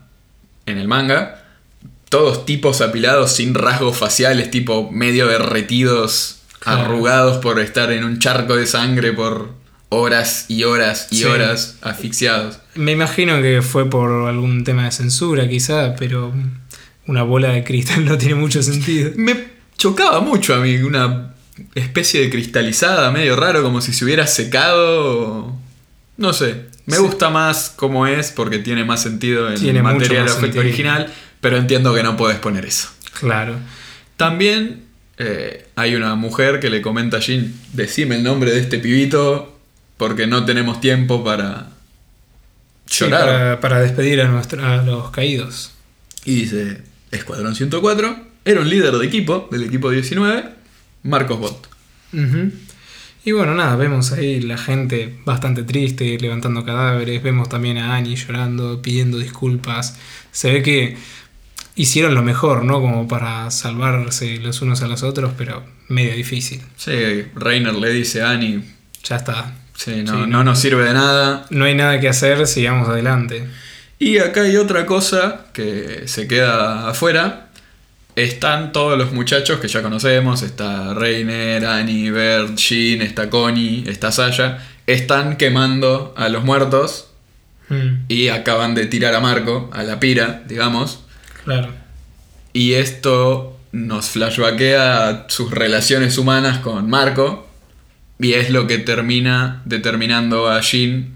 en 0.65 0.77
el 0.77 0.87
manga 0.87 1.39
todos 2.09 2.45
tipos 2.45 2.81
apilados 2.81 3.31
sin 3.31 3.53
rasgos 3.55 3.97
faciales, 3.97 4.51
tipo 4.51 4.91
medio 4.91 5.27
derretidos, 5.27 6.39
Claro. 6.59 6.81
arrugados 6.81 7.37
por 7.37 7.59
estar 7.59 7.91
en 7.91 8.03
un 8.03 8.19
charco 8.19 8.55
de 8.55 8.65
sangre 8.67 9.13
por 9.13 9.49
horas 9.95 10.45
y 10.49 10.63
horas 10.63 11.07
y 11.11 11.17
Sí. 11.17 11.23
horas 11.25 11.77
asfixiados. 11.81 12.59
Me 12.75 12.91
imagino 12.93 13.41
que 13.41 13.61
fue 13.61 13.89
por 13.89 14.27
algún 14.27 14.63
tema 14.63 14.85
de 14.85 14.91
censura 14.91 15.47
quizá, 15.47 15.95
pero 15.95 16.33
una 17.07 17.23
bola 17.23 17.49
de 17.49 17.63
cristal 17.63 18.05
no 18.05 18.17
tiene 18.17 18.35
mucho 18.35 18.61
sentido. 18.63 19.11
Me 19.15 19.45
chocaba 19.77 20.19
mucho 20.21 20.53
a 20.55 20.59
mí 20.59 20.77
una 20.77 21.33
especie 21.75 22.21
de 22.21 22.29
cristalizada 22.29 23.11
medio 23.11 23.35
raro 23.35 23.61
como 23.63 23.81
si 23.81 23.93
se 23.93 24.05
hubiera 24.05 24.25
secado. 24.27 25.53
No 26.17 26.33
sé. 26.33 26.65
Me 26.85 26.97
Sí. 26.97 27.01
gusta 27.01 27.29
más 27.29 27.71
como 27.75 28.07
es 28.07 28.31
porque 28.31 28.59
tiene 28.59 28.83
más 28.83 29.01
sentido 29.01 29.49
en 29.51 29.59
Tiene 29.59 29.81
mucho 29.81 29.93
materia 29.95 30.17
del 30.19 30.23
más 30.25 30.31
efecto 30.37 30.45
sentido. 30.61 30.61
original, 30.63 31.13
pero 31.41 31.57
entiendo 31.57 31.93
que 31.93 32.03
no 32.03 32.17
puedes 32.17 32.39
poner 32.39 32.65
eso. 32.65 32.89
Claro. 33.19 33.55
También 34.17 34.83
eh, 35.17 35.67
hay 35.75 35.95
una 35.95 36.15
mujer 36.15 36.59
que 36.59 36.69
le 36.71 36.81
comenta 36.81 37.17
a 37.17 37.21
Jin, 37.21 37.53
decime 37.73 38.15
el 38.15 38.23
nombre 38.23 38.51
de 38.51 38.59
este 38.59 38.79
pibito 38.79 39.52
porque 39.97 40.27
no 40.27 40.45
tenemos 40.45 40.81
tiempo 40.81 41.23
para 41.23 41.67
Sí, 42.85 43.05
llorar. 43.05 43.25
para, 43.25 43.59
para 43.59 43.79
despedir 43.81 44.21
a, 44.21 44.27
nuestro- 44.27 44.65
a 44.65 44.77
los 44.77 45.09
caídos. 45.11 45.71
Y 46.25 46.35
dice, 46.35 46.81
Escuadrón 47.11 47.55
104, 47.55 48.15
era 48.45 48.61
un 48.61 48.69
líder 48.69 48.93
de 48.93 49.05
equipo, 49.05 49.47
del 49.51 49.63
equipo 49.63 49.89
19, 49.89 50.45
Marcos 51.03 51.39
Bot. 51.39 51.67
Ujú. 52.13 52.51
Y 53.25 53.31
bueno, 53.31 53.55
nada, 53.55 53.77
vemos 53.77 54.11
ahí 54.11 54.41
la 54.41 54.57
gente 54.57 55.17
bastante 55.25 55.63
triste, 55.63 56.17
levantando 56.19 56.65
cadáveres, 56.65 57.23
vemos 57.23 57.47
también 57.47 57.77
a 57.77 57.95
Annie 57.95 58.15
llorando, 58.17 58.81
pidiendo 58.81 59.17
disculpas. 59.17 59.97
Se 60.33 60.51
ve 60.51 60.61
que 60.61 60.97
hicieron 61.75 62.15
lo 62.15 62.21
mejor, 62.21 62.65
¿no? 62.65 62.81
Como 62.81 63.07
para 63.07 63.49
salvarse 63.49 64.37
los 64.39 64.61
unos 64.61 64.81
a 64.81 64.87
los 64.89 65.03
otros, 65.03 65.31
pero 65.37 65.63
medio 65.87 66.13
difícil. 66.13 66.61
Sí, 66.75 66.91
Reiner 67.35 67.73
le 67.75 67.91
dice 67.93 68.21
a 68.23 68.31
Annie, 68.31 68.61
Ya 69.05 69.15
está. 69.15 69.55
Sí, 69.83 70.03
no, 70.03 70.11
Sí, 70.13 70.17
no 70.19 70.27
no. 70.27 70.43
nos 70.43 70.59
sirve 70.59 70.83
de 70.85 70.93
nada. 70.93 71.45
No 71.49 71.65
hay 71.65 71.75
nada 71.75 71.99
que 71.99 72.09
hacer, 72.09 72.45
sigamos 72.47 72.89
adelante. 72.89 73.47
Y 73.99 74.17
acá 74.19 74.41
hay 74.41 74.57
otra 74.57 74.85
cosa 74.85 75.45
que 75.53 76.03
se 76.07 76.27
queda 76.27 76.89
afuera. 76.89 77.47
Están 78.15 78.71
todos 78.73 78.97
los 78.97 79.11
muchachos 79.11 79.59
que 79.59 79.67
ya 79.67 79.81
conocemos. 79.81 80.41
Está 80.43 80.93
Reiner, 80.93 81.65
Annie, 81.65 82.11
Bert, 82.11 82.55
Jean, 82.57 83.01
está 83.01 83.29
Connie, 83.29 83.85
está 83.87 84.11
Saya. 84.11 84.59
Están 84.85 85.37
quemando 85.37 86.13
a 86.17 86.29
los 86.29 86.43
muertos 86.43 87.07
Mm, 87.69 88.03
y 88.09 88.27
acaban 88.27 88.75
de 88.75 88.87
tirar 88.87 89.15
a 89.15 89.21
Marco, 89.21 89.69
a 89.73 89.83
la 89.83 89.97
pira, 89.97 90.43
digamos. 90.47 90.99
claro. 91.45 91.69
Y 92.51 92.73
esto 92.73 93.57
nos 93.71 94.09
flashbackea 94.09 95.25
sus 95.29 95.49
relaciones 95.49 96.17
humanas 96.17 96.59
con 96.59 96.89
Marco. 96.89 97.47
Y 98.19 98.33
es 98.33 98.49
lo 98.49 98.67
que 98.67 98.77
termina 98.77 99.61
determinando 99.65 100.49
a 100.49 100.61
Jin 100.61 101.13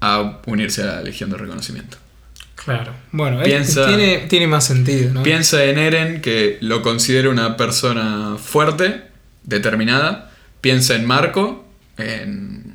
a 0.00 0.40
unirse 0.46 0.82
a 0.82 0.86
la 0.86 1.02
Legión 1.02 1.30
de 1.30 1.36
Reconocimiento. 1.38 1.96
Claro. 2.56 2.92
Bueno, 3.12 3.40
es- 3.42 3.46
Piensa- 3.48 3.86
tiene, 3.86 4.26
tiene 4.28 4.46
más 4.46 4.64
sentido, 4.64 5.12
¿no? 5.14 5.22
Piensa 5.22 5.64
en 5.64 5.78
Eren, 5.78 6.20
que 6.20 6.58
lo 6.60 6.82
considera 6.82 7.30
una 7.30 7.56
persona 7.56 8.36
fuerte, 8.42 9.02
determinada. 9.44 10.32
Piensa 10.60 10.96
en 10.96 11.06
Marco, 11.06 11.64
en 11.96 12.74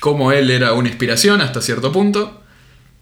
cómo 0.00 0.32
él 0.32 0.50
era 0.50 0.74
una 0.74 0.88
inspiración 0.88 1.40
hasta 1.40 1.62
cierto 1.62 1.90
punto. 1.92 2.42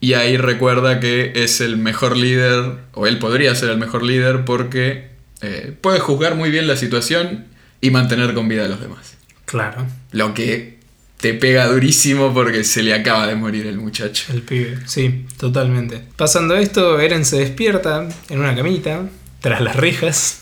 Y 0.01 0.13
ahí 0.15 0.37
recuerda 0.37 1.01
que 1.01 1.33
es 1.35 1.61
el 1.61 1.77
mejor 1.77 2.17
líder, 2.17 2.75
o 2.93 3.09
él 3.09 3.19
podría 3.19 3.53
ser 3.57 3.71
el 3.71 3.79
mejor 3.79 4.05
líder, 4.05 4.45
porque 4.45 5.09
eh, 5.41 5.75
puede 5.81 5.99
juzgar 5.99 6.37
muy 6.37 6.51
bien 6.51 6.69
la 6.69 6.77
situación 6.77 7.47
y 7.81 7.91
mantener 7.91 8.33
con 8.35 8.49
vida 8.49 8.65
a 8.65 8.69
los 8.69 8.81
demás. 8.81 9.17
Claro, 9.49 9.87
Lo 10.13 10.35
que 10.35 10.79
te 11.17 11.33
pega 11.35 11.67
durísimo 11.67 12.33
porque 12.35 12.63
se 12.65 12.83
le 12.83 12.93
acaba 12.95 13.27
de 13.27 13.35
morir 13.35 13.67
el 13.67 13.79
muchacho. 13.79 14.33
el 14.33 14.43
pibe. 14.43 14.79
Sí, 14.87 15.27
totalmente. 15.39 16.03
Pasando 16.17 16.55
esto, 16.55 17.01
Eren 17.01 17.25
se 17.25 17.39
despierta 17.39 18.07
en 18.29 18.39
una 18.39 18.55
camita, 18.55 19.03
tras 19.41 19.61
las 19.63 19.75
rejas. 19.75 20.41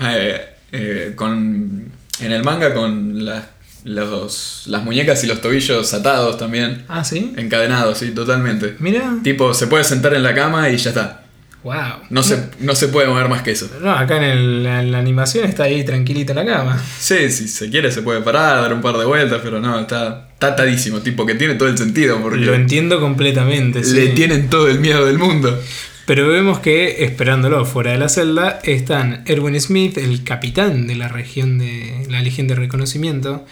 Eh, 0.00 0.40
eh, 0.72 1.12
con, 1.16 1.90
en 2.20 2.32
el 2.32 2.42
manga 2.44 2.72
con 2.74 3.24
las, 3.24 3.44
los- 3.84 4.62
las 4.66 4.82
muñecas 4.84 5.22
y 5.24 5.26
los 5.26 5.40
tobillos 5.40 5.92
atados 5.92 6.38
también. 6.38 6.84
Ah, 6.88 7.04
¿sí? 7.04 7.32
Encadenados, 7.36 7.98
sí, 7.98 8.12
totalmente. 8.12 8.76
Mira. 8.78 9.18
Tipo, 9.24 9.52
se 9.52 9.66
puede 9.66 9.84
sentar 9.84 10.14
en 10.14 10.22
la 10.22 10.34
cama 10.34 10.70
y 10.70 10.76
ya 10.76 10.90
está. 10.90 11.23
Wow. 11.64 12.02
No 12.10 12.22
se, 12.22 12.50
no 12.60 12.74
se 12.74 12.88
puede 12.88 13.08
mover 13.08 13.28
más 13.28 13.40
que 13.42 13.50
eso. 13.52 13.68
No, 13.80 13.90
acá 13.92 14.18
en, 14.18 14.22
el- 14.24 14.66
en 14.66 14.92
la 14.92 14.98
animación 14.98 15.46
está 15.46 15.64
ahí 15.64 15.82
tranquilito 15.82 16.32
en 16.32 16.36
la 16.36 16.44
cama. 16.44 16.80
Sí, 17.00 17.30
si 17.30 17.48
se 17.48 17.70
quiere 17.70 17.90
se 17.90 18.02
puede 18.02 18.20
parar, 18.20 18.60
dar 18.60 18.74
un 18.74 18.82
par 18.82 18.96
de 18.98 19.04
vueltas, 19.06 19.40
pero 19.42 19.60
no, 19.60 19.80
está, 19.80 20.28
está 20.34 20.48
atadísimo, 20.48 21.00
tipo 21.00 21.24
que 21.24 21.34
tiene 21.34 21.54
todo 21.54 21.68
el 21.70 21.78
sentido 21.78 22.20
porque 22.20 22.38
Lo 22.44 22.54
entiendo 22.54 23.00
completamente. 23.00 23.82
sí. 23.82 23.94
le 23.94 24.08
tienen 24.08 24.48
todo 24.50 24.68
el 24.68 24.78
miedo 24.78 25.06
del 25.06 25.18
mundo. 25.18 25.58
Pero 26.06 26.28
vemos 26.28 26.58
que, 26.58 27.02
esperándolo 27.02 27.64
fuera 27.64 27.92
de 27.92 27.98
la 27.98 28.10
celda, 28.10 28.60
están 28.62 29.22
Erwin 29.24 29.58
Smith, 29.58 29.96
el 29.96 30.22
capitán 30.22 30.86
de 30.86 30.96
la 30.96 31.08
región 31.08 31.58
de 31.58 32.06
la 32.10 32.20
Legión 32.20 32.46
de 32.46 32.56
Reconocimiento, 32.56 33.46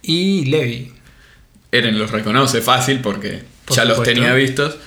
y 0.00 0.46
Levi. 0.46 0.92
Eren 1.72 1.98
los 1.98 2.10
reconoce 2.10 2.62
fácil 2.62 3.00
porque 3.00 3.42
Por 3.66 3.76
ya 3.76 3.84
los 3.84 4.02
tenía 4.02 4.32
vistos. 4.32 4.78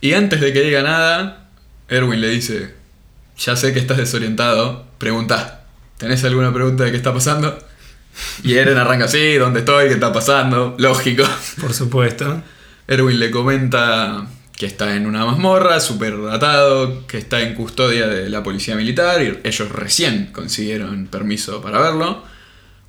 Y 0.00 0.14
antes 0.14 0.40
de 0.40 0.52
que 0.52 0.62
diga 0.62 0.82
nada, 0.82 1.41
Erwin 1.92 2.22
le 2.22 2.30
dice, 2.30 2.72
ya 3.38 3.54
sé 3.54 3.74
que 3.74 3.78
estás 3.78 3.98
desorientado, 3.98 4.86
pregunta, 4.96 5.66
¿tenés 5.98 6.24
alguna 6.24 6.50
pregunta 6.52 6.84
de 6.84 6.90
qué 6.90 6.96
está 6.96 7.12
pasando? 7.12 7.58
Y 8.42 8.54
Eren 8.54 8.78
arranca 8.78 9.04
así, 9.04 9.34
¿dónde 9.34 9.60
estoy? 9.60 9.88
¿Qué 9.88 9.94
está 9.94 10.10
pasando? 10.10 10.74
Lógico. 10.78 11.24
Por 11.60 11.74
supuesto. 11.74 12.42
Erwin 12.88 13.18
le 13.18 13.30
comenta 13.30 14.26
que 14.56 14.64
está 14.64 14.96
en 14.96 15.06
una 15.06 15.26
mazmorra, 15.26 15.80
súper 15.80 16.14
atado, 16.30 17.06
que 17.06 17.18
está 17.18 17.42
en 17.42 17.54
custodia 17.54 18.06
de 18.06 18.30
la 18.30 18.42
policía 18.42 18.74
militar 18.74 19.22
y 19.22 19.40
ellos 19.44 19.68
recién 19.70 20.30
consiguieron 20.32 21.08
permiso 21.08 21.60
para 21.60 21.78
verlo. 21.78 22.24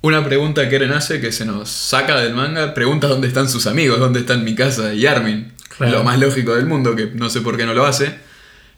Una 0.00 0.24
pregunta 0.24 0.66
que 0.70 0.76
Eren 0.76 0.92
hace 0.92 1.20
que 1.20 1.30
se 1.30 1.44
nos 1.44 1.68
saca 1.68 2.18
del 2.20 2.32
manga, 2.32 2.72
pregunta 2.72 3.06
dónde 3.06 3.28
están 3.28 3.50
sus 3.50 3.66
amigos, 3.66 3.98
dónde 3.98 4.20
están 4.20 4.44
Mikasa 4.44 4.94
y 4.94 5.06
Armin. 5.06 5.52
Claro. 5.76 5.98
Lo 5.98 6.04
más 6.04 6.18
lógico 6.18 6.54
del 6.54 6.64
mundo, 6.64 6.96
que 6.96 7.10
no 7.14 7.28
sé 7.28 7.42
por 7.42 7.58
qué 7.58 7.66
no 7.66 7.74
lo 7.74 7.84
hace. 7.84 8.32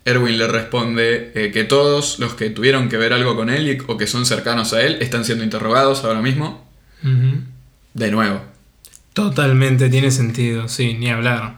Erwin 0.06 0.38
le 0.38 0.46
responde 0.48 1.32
eh, 1.34 1.50
que 1.52 1.64
todos 1.64 2.18
los 2.18 2.34
que 2.34 2.48
tuvieron 2.48 2.88
que 2.88 2.96
ver 2.96 3.12
algo 3.12 3.36
con 3.36 3.50
él 3.50 3.68
y- 3.68 3.78
o 3.86 3.98
que 3.98 4.06
son 4.06 4.24
cercanos 4.24 4.72
a 4.72 4.80
él 4.82 4.96
están 5.02 5.26
siendo 5.26 5.44
interrogados 5.44 6.04
ahora 6.04 6.22
mismo. 6.22 6.66
De 7.92 8.10
nuevo. 8.10 8.40
Totalmente 9.12 9.90
tiene 9.90 10.10
sentido, 10.10 10.68
sí, 10.68 10.94
ni 10.94 11.10
hablar. 11.10 11.56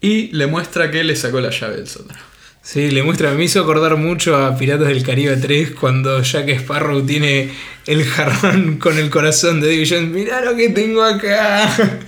Y 0.00 0.28
le 0.32 0.46
muestra 0.46 0.90
que 0.90 1.04
le 1.04 1.16
sacó 1.16 1.40
la 1.40 1.50
llave 1.50 1.76
del 1.76 1.88
sótano. 1.88 2.20
Sí, 2.62 2.90
le 2.90 3.02
muestra, 3.04 3.32
me 3.32 3.44
hizo 3.44 3.60
acordar 3.60 3.96
mucho 3.96 4.36
a 4.36 4.56
Piratas 4.58 4.88
del 4.88 5.04
Caribe 5.04 5.36
3 5.36 5.70
cuando 5.70 6.20
Jack 6.22 6.48
Sparrow 6.48 7.00
tiene 7.06 7.52
el 7.86 8.04
jarrón 8.04 8.76
con 8.78 8.98
el 8.98 9.08
corazón 9.08 9.60
de 9.60 9.86
Jones. 9.88 10.10
Mirá 10.10 10.40
lo 10.44 10.56
que 10.56 10.70
tengo 10.70 11.02
acá. 11.04 11.72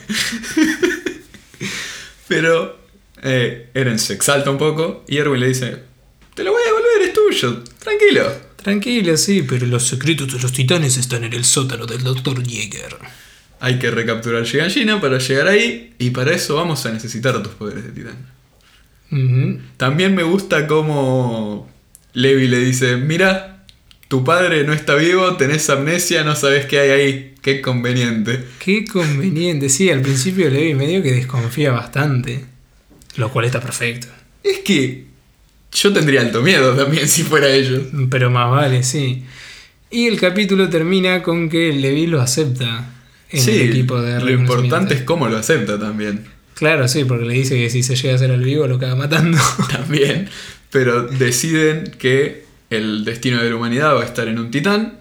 Pero 2.28 2.77
eh, 3.22 3.70
Eren 3.74 3.98
se 3.98 4.14
exalta 4.14 4.50
un 4.50 4.58
poco 4.58 5.04
y 5.08 5.18
Erwin 5.18 5.40
le 5.40 5.48
dice, 5.48 5.76
te 6.34 6.44
lo 6.44 6.52
voy 6.52 6.62
a 6.62 6.66
devolver, 6.66 7.02
es 7.02 7.12
tuyo, 7.12 7.64
tranquilo. 7.78 8.48
Tranquilo, 8.56 9.16
sí, 9.16 9.42
pero 9.48 9.66
los 9.66 9.86
secretos 9.86 10.32
de 10.32 10.40
los 10.40 10.52
titanes 10.52 10.96
están 10.96 11.24
en 11.24 11.32
el 11.32 11.44
sótano 11.44 11.86
del 11.86 12.02
Dr. 12.02 12.42
Jäger. 12.44 12.96
Hay 13.60 13.78
que 13.78 13.90
recapturar 13.90 14.44
Shiganshina 14.44 15.00
para 15.00 15.18
llegar 15.18 15.48
ahí 15.48 15.94
y 15.98 16.10
para 16.10 16.32
eso 16.32 16.56
vamos 16.56 16.84
a 16.86 16.92
necesitar 16.92 17.42
tus 17.42 17.54
poderes 17.54 17.84
de 17.84 17.92
titán. 17.92 18.38
También 19.76 20.14
me 20.14 20.22
gusta 20.22 20.66
cómo 20.66 21.68
Levi 22.12 22.46
le 22.46 22.58
dice, 22.58 22.96
mira, 22.96 23.64
tu 24.08 24.24
padre 24.24 24.64
no 24.64 24.72
está 24.72 24.94
vivo, 24.94 25.36
tenés 25.36 25.68
amnesia, 25.70 26.24
no 26.24 26.36
sabes 26.36 26.66
qué 26.66 26.80
hay 26.80 26.90
ahí, 26.90 27.34
qué 27.42 27.60
conveniente. 27.60 28.44
Qué 28.58 28.84
conveniente. 28.84 29.68
Sí, 29.68 29.90
al 29.90 30.02
principio 30.02 30.50
Levi 30.50 30.74
medio 30.74 31.02
que 31.02 31.12
desconfía 31.12 31.72
bastante. 31.72 32.44
Lo 33.18 33.30
cual 33.30 33.44
está 33.44 33.60
perfecto. 33.60 34.06
Es 34.42 34.60
que 34.60 35.04
yo 35.72 35.92
tendría 35.92 36.22
alto 36.22 36.40
miedo 36.40 36.74
también 36.74 37.06
si 37.08 37.22
fuera 37.24 37.48
ellos. 37.48 37.82
Pero 38.08 38.30
más 38.30 38.50
vale, 38.50 38.82
sí. 38.82 39.24
Y 39.90 40.06
el 40.06 40.18
capítulo 40.18 40.68
termina 40.68 41.22
con 41.22 41.48
que 41.48 41.72
Levi 41.72 42.06
lo 42.06 42.20
acepta 42.20 42.94
en 43.30 43.40
sí, 43.40 43.50
el 43.50 43.70
equipo 43.70 44.00
de 44.00 44.20
lo 44.20 44.30
importante 44.30 44.94
es 44.94 45.02
cómo 45.02 45.28
lo 45.28 45.36
acepta 45.36 45.78
también. 45.78 46.24
Claro, 46.54 46.88
sí, 46.88 47.04
porque 47.04 47.24
le 47.24 47.34
dice 47.34 47.56
que 47.56 47.70
si 47.70 47.82
se 47.82 47.94
llega 47.94 48.12
a 48.12 48.16
hacer 48.16 48.30
al 48.30 48.42
vivo 48.42 48.66
lo 48.66 48.78
caga 48.78 48.94
matando. 48.94 49.38
también, 49.70 50.28
pero 50.70 51.02
deciden 51.02 51.92
que 51.98 52.44
el 52.70 53.04
destino 53.04 53.42
de 53.42 53.50
la 53.50 53.56
humanidad 53.56 53.94
va 53.94 54.02
a 54.02 54.06
estar 54.06 54.28
en 54.28 54.38
un 54.38 54.50
titán. 54.50 54.98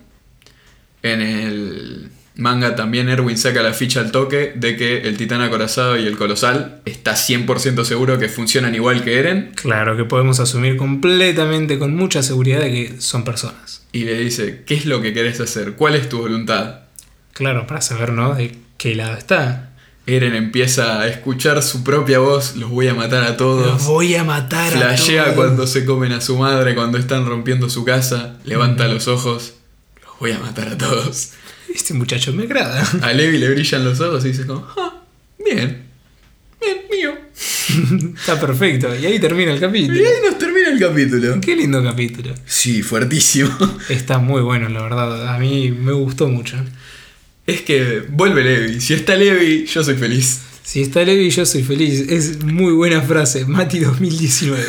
En 1.03 1.21
el 1.21 2.09
manga 2.37 2.75
también 2.75 3.09
Erwin 3.09 3.37
saca 3.37 3.61
la 3.63 3.73
ficha 3.73 3.99
al 3.99 4.11
toque 4.11 4.53
de 4.55 4.77
que 4.77 5.01
el 5.01 5.17
titán 5.17 5.41
acorazado 5.41 5.97
y 5.97 6.05
el 6.05 6.17
colosal 6.17 6.81
está 6.85 7.13
100% 7.13 7.83
seguro 7.83 8.17
que 8.19 8.29
funcionan 8.29 8.75
igual 8.75 9.03
que 9.03 9.19
Eren. 9.19 9.51
claro 9.55 9.97
que 9.97 10.05
podemos 10.05 10.39
asumir 10.39 10.77
completamente 10.77 11.79
con 11.79 11.95
mucha 11.95 12.23
seguridad 12.23 12.61
de 12.61 12.71
que 12.71 13.01
son 13.01 13.23
personas. 13.23 13.85
Y 13.91 14.03
le 14.03 14.17
dice, 14.19 14.63
¿qué 14.65 14.75
es 14.75 14.85
lo 14.85 15.01
que 15.01 15.13
querés 15.13 15.39
hacer? 15.39 15.73
¿Cuál 15.73 15.95
es 15.95 16.09
tu 16.09 16.19
voluntad? 16.19 16.81
Claro, 17.33 17.67
para 17.67 17.81
saber, 17.81 18.13
¿no? 18.13 18.35
De 18.35 18.55
qué 18.77 18.95
lado 18.95 19.17
está. 19.17 19.71
Eren 20.07 20.35
empieza 20.35 21.01
a 21.01 21.07
escuchar 21.07 21.61
su 21.61 21.83
propia 21.83 22.19
voz, 22.19 22.55
los 22.55 22.69
voy 22.69 22.87
a 22.87 22.93
matar 22.93 23.23
a 23.25 23.35
todos. 23.35 23.67
Los 23.67 23.85
voy 23.85 24.15
a 24.15 24.23
matar 24.23 24.73
a 24.73 24.77
Flashea 24.77 25.23
todos. 25.25 25.35
cuando 25.35 25.67
se 25.67 25.83
comen 25.83 26.13
a 26.13 26.21
su 26.21 26.37
madre, 26.37 26.75
cuando 26.75 26.97
están 26.97 27.25
rompiendo 27.25 27.69
su 27.69 27.83
casa, 27.83 28.37
levanta 28.45 28.87
los 28.87 29.09
ojos, 29.09 29.55
los 30.01 30.17
voy 30.19 30.31
a 30.31 30.39
matar 30.39 30.69
a 30.69 30.77
todos. 30.77 31.31
Este 31.73 31.93
muchacho 31.93 32.33
me 32.33 32.43
agrada. 32.43 32.83
A 33.01 33.13
Levi 33.13 33.37
le 33.37 33.49
brillan 33.49 33.83
los 33.83 33.99
ojos 33.99 34.23
y 34.25 34.29
dice 34.29 34.45
como, 34.45 34.65
ah, 34.77 35.03
bien, 35.43 35.83
bien, 36.61 36.77
mío. 36.91 37.11
Está 38.17 38.39
perfecto. 38.39 38.95
Y 38.95 39.05
ahí 39.05 39.19
termina 39.19 39.51
el 39.51 39.57
Y 39.57 39.61
capítulo. 39.61 39.99
ahí 39.99 40.13
nos 40.25 40.37
termina 40.37 40.69
el 40.69 40.79
capítulo. 40.79 41.41
Qué 41.41 41.55
lindo 41.55 41.83
capítulo. 41.83 42.33
Sí, 42.45 42.81
fuertísimo. 42.81 43.55
Está 43.89 44.19
muy 44.19 44.41
bueno, 44.41 44.69
la 44.69 44.81
verdad. 44.81 45.35
A 45.35 45.37
mí 45.37 45.71
me 45.71 45.91
gustó 45.91 46.27
mucho. 46.27 46.57
Es 47.45 47.61
que 47.61 48.03
vuelve 48.09 48.43
Levi. 48.43 48.81
Si 48.81 48.93
está 48.93 49.15
Levi, 49.15 49.65
yo 49.65 49.81
soy 49.83 49.95
feliz. 49.95 50.41
Si 50.63 50.81
está 50.81 51.03
Levi, 51.05 51.29
yo 51.29 51.45
soy 51.45 51.63
feliz. 51.63 52.09
Es 52.09 52.43
muy 52.43 52.73
buena 52.73 53.01
frase. 53.01 53.45
Mati 53.45 53.79
2019. 53.79 54.65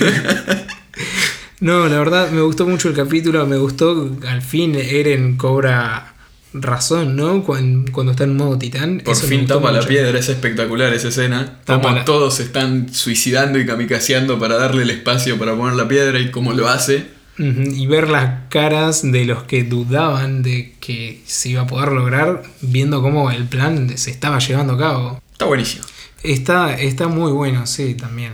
no, 1.60 1.88
la 1.88 1.98
verdad, 1.98 2.30
me 2.30 2.40
gustó 2.40 2.66
mucho 2.68 2.88
el 2.88 2.94
capítulo. 2.94 3.44
Me 3.46 3.56
gustó, 3.56 4.16
al 4.28 4.42
fin, 4.42 4.76
Eren 4.76 5.36
cobra 5.36 6.14
razón, 6.54 7.16
¿no? 7.16 7.42
Cuando, 7.44 7.90
cuando 7.92 8.12
está 8.12 8.24
en 8.24 8.36
modo 8.36 8.58
titán. 8.58 9.02
Por 9.04 9.16
fin 9.16 9.46
tapa 9.46 9.70
la 9.70 9.78
mucho. 9.78 9.88
piedra, 9.88 10.18
es 10.18 10.28
espectacular 10.28 10.92
esa 10.94 11.08
escena. 11.08 11.58
Tapa 11.64 11.82
Como 11.82 11.96
la- 11.96 12.04
todos 12.04 12.34
se 12.34 12.42
están 12.44 12.92
suicidando 12.92 13.58
y 13.58 13.66
kamikazeando 13.66 14.38
para 14.38 14.56
darle 14.56 14.82
el 14.84 14.90
espacio 14.90 15.38
para 15.38 15.54
poner 15.56 15.74
la 15.74 15.86
piedra 15.88 16.18
y 16.18 16.30
cómo 16.30 16.52
lo 16.52 16.68
hace. 16.68 17.16
Y 17.40 17.86
ver 17.86 18.08
las 18.10 18.48
caras 18.48 19.02
de 19.02 19.24
los 19.24 19.44
que 19.44 19.62
dudaban 19.62 20.42
de 20.42 20.74
que 20.80 21.20
se 21.24 21.50
iba 21.50 21.62
a 21.62 21.66
poder 21.68 21.92
lograr, 21.92 22.42
viendo 22.62 23.00
cómo 23.00 23.30
el 23.30 23.44
plan 23.44 23.96
se 23.96 24.10
estaba 24.10 24.40
llevando 24.40 24.72
a 24.72 24.78
cabo. 24.78 25.22
Está 25.32 25.44
buenísimo. 25.44 25.84
Está, 26.24 26.74
está 26.74 27.06
muy 27.06 27.30
bueno, 27.30 27.64
sí, 27.68 27.94
también. 27.94 28.32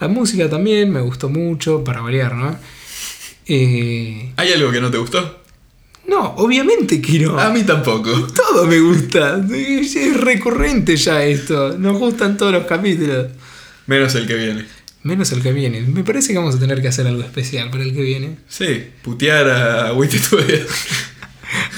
La 0.00 0.08
música 0.08 0.50
también 0.50 0.90
me 0.92 1.00
gustó 1.00 1.30
mucho, 1.30 1.82
para 1.82 2.02
variar, 2.02 2.34
¿no? 2.34 2.54
Eh, 3.46 4.32
¿Hay 4.36 4.52
algo 4.52 4.70
que 4.70 4.80
no 4.82 4.90
te 4.90 4.98
gustó? 4.98 5.42
No, 6.08 6.34
obviamente 6.36 7.00
que 7.00 7.18
no. 7.20 7.38
A 7.38 7.50
mí 7.50 7.62
tampoco. 7.64 8.10
Todo 8.34 8.66
me 8.66 8.78
gusta. 8.80 9.44
Es 9.52 10.16
recurrente 10.20 10.96
ya 10.96 11.24
esto. 11.24 11.76
Nos 11.78 11.98
gustan 11.98 12.36
todos 12.36 12.52
los 12.52 12.66
capítulos. 12.66 13.26
Menos 13.86 14.14
el 14.14 14.26
que 14.26 14.34
viene. 14.34 14.64
Menos 15.02 15.30
el 15.32 15.42
que 15.42 15.52
viene. 15.52 15.82
Me 15.82 16.02
parece 16.04 16.32
que 16.32 16.38
vamos 16.38 16.56
a 16.56 16.58
tener 16.58 16.80
que 16.82 16.88
hacer 16.88 17.06
algo 17.06 17.22
especial 17.22 17.70
para 17.70 17.84
el 17.84 17.92
que 17.94 18.02
viene. 18.02 18.38
Sí, 18.48 18.84
putear 19.02 19.48
a 19.48 19.92
Witte 19.94 20.18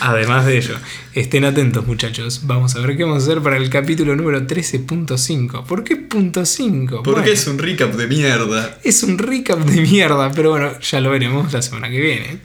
Además 0.00 0.46
de 0.46 0.56
ello, 0.58 0.76
estén 1.12 1.44
atentos 1.44 1.86
muchachos. 1.86 2.42
Vamos 2.44 2.74
a 2.74 2.80
ver 2.80 2.96
qué 2.96 3.04
vamos 3.04 3.22
a 3.22 3.26
hacer 3.30 3.42
para 3.42 3.56
el 3.58 3.68
capítulo 3.68 4.16
número 4.16 4.40
13.5. 4.46 5.64
¿Por 5.64 5.84
qué 5.84 5.96
punto 5.96 6.46
5? 6.46 7.02
Porque 7.02 7.20
Bueno, 7.20 7.32
es 7.32 7.46
un 7.46 7.58
recap 7.58 7.94
de 7.94 8.06
mierda. 8.06 8.78
es 8.82 9.02
un 9.02 9.18
recap 9.18 9.58
de 9.58 9.80
mierda, 9.82 10.30
pero 10.32 10.50
bueno, 10.50 10.78
ya 10.80 11.00
lo 11.00 11.10
veremos 11.10 11.52
la 11.52 11.60
semana 11.60 11.90
que 11.90 12.00
viene. 12.00 12.38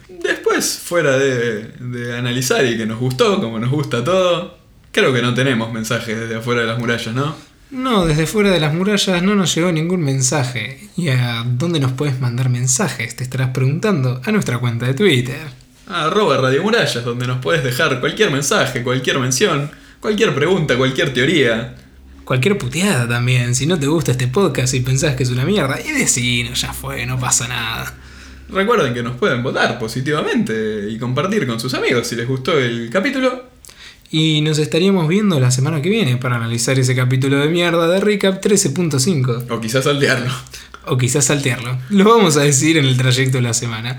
Después, 0.54 0.78
fuera 0.78 1.18
de, 1.18 1.64
de 1.80 2.16
analizar 2.16 2.64
y 2.64 2.76
que 2.76 2.86
nos 2.86 3.00
gustó, 3.00 3.40
como 3.40 3.58
nos 3.58 3.70
gusta 3.70 4.04
todo, 4.04 4.56
creo 4.92 5.12
que 5.12 5.20
no 5.20 5.34
tenemos 5.34 5.72
mensajes 5.72 6.16
desde 6.16 6.36
afuera 6.36 6.60
de 6.60 6.68
las 6.68 6.78
murallas, 6.78 7.12
¿no? 7.12 7.34
No, 7.72 8.06
desde 8.06 8.26
fuera 8.26 8.50
de 8.50 8.60
las 8.60 8.72
murallas 8.72 9.20
no 9.20 9.34
nos 9.34 9.52
llegó 9.52 9.72
ningún 9.72 10.02
mensaje. 10.02 10.88
¿Y 10.96 11.08
a 11.08 11.42
dónde 11.44 11.80
nos 11.80 11.90
puedes 11.92 12.20
mandar 12.20 12.50
mensajes? 12.50 13.16
Te 13.16 13.24
estarás 13.24 13.50
preguntando. 13.50 14.20
A 14.24 14.30
nuestra 14.30 14.58
cuenta 14.58 14.86
de 14.86 14.94
Twitter. 14.94 15.40
Arroba 15.88 16.36
Radio 16.36 16.62
Murallas, 16.62 17.04
donde 17.04 17.26
nos 17.26 17.40
puedes 17.40 17.64
dejar 17.64 17.98
cualquier 17.98 18.30
mensaje, 18.30 18.84
cualquier 18.84 19.18
mención, 19.18 19.72
cualquier 19.98 20.36
pregunta, 20.36 20.76
cualquier 20.76 21.12
teoría. 21.12 21.74
Cualquier 22.24 22.56
puteada 22.58 23.08
también. 23.08 23.56
Si 23.56 23.66
no 23.66 23.76
te 23.76 23.88
gusta 23.88 24.12
este 24.12 24.28
podcast 24.28 24.72
y 24.74 24.80
pensás 24.80 25.16
que 25.16 25.24
es 25.24 25.30
una 25.30 25.44
mierda, 25.44 25.80
y 25.80 25.90
decinos, 25.90 26.60
ya 26.60 26.72
fue, 26.72 27.04
no 27.06 27.18
pasa 27.18 27.48
nada. 27.48 27.92
Recuerden 28.48 28.94
que 28.94 29.02
nos 29.02 29.16
pueden 29.16 29.42
votar 29.42 29.78
positivamente 29.78 30.88
y 30.90 30.98
compartir 30.98 31.46
con 31.46 31.58
sus 31.58 31.74
amigos 31.74 32.06
si 32.06 32.16
les 32.16 32.28
gustó 32.28 32.58
el 32.58 32.90
capítulo. 32.90 33.44
Y 34.10 34.42
nos 34.42 34.58
estaríamos 34.58 35.08
viendo 35.08 35.40
la 35.40 35.50
semana 35.50 35.82
que 35.82 35.88
viene 35.88 36.16
para 36.16 36.36
analizar 36.36 36.78
ese 36.78 36.94
capítulo 36.94 37.38
de 37.38 37.48
mierda 37.48 37.88
de 37.88 38.00
Recap 38.00 38.44
13.5. 38.44 39.50
O 39.50 39.60
quizás 39.60 39.84
saltearlo. 39.84 40.30
O 40.86 40.96
quizás 40.96 41.24
saltearlo. 41.24 41.78
Lo 41.90 42.04
vamos 42.04 42.36
a 42.36 42.42
decir 42.42 42.76
en 42.76 42.84
el 42.84 42.96
trayecto 42.96 43.38
de 43.38 43.42
la 43.42 43.54
semana. 43.54 43.98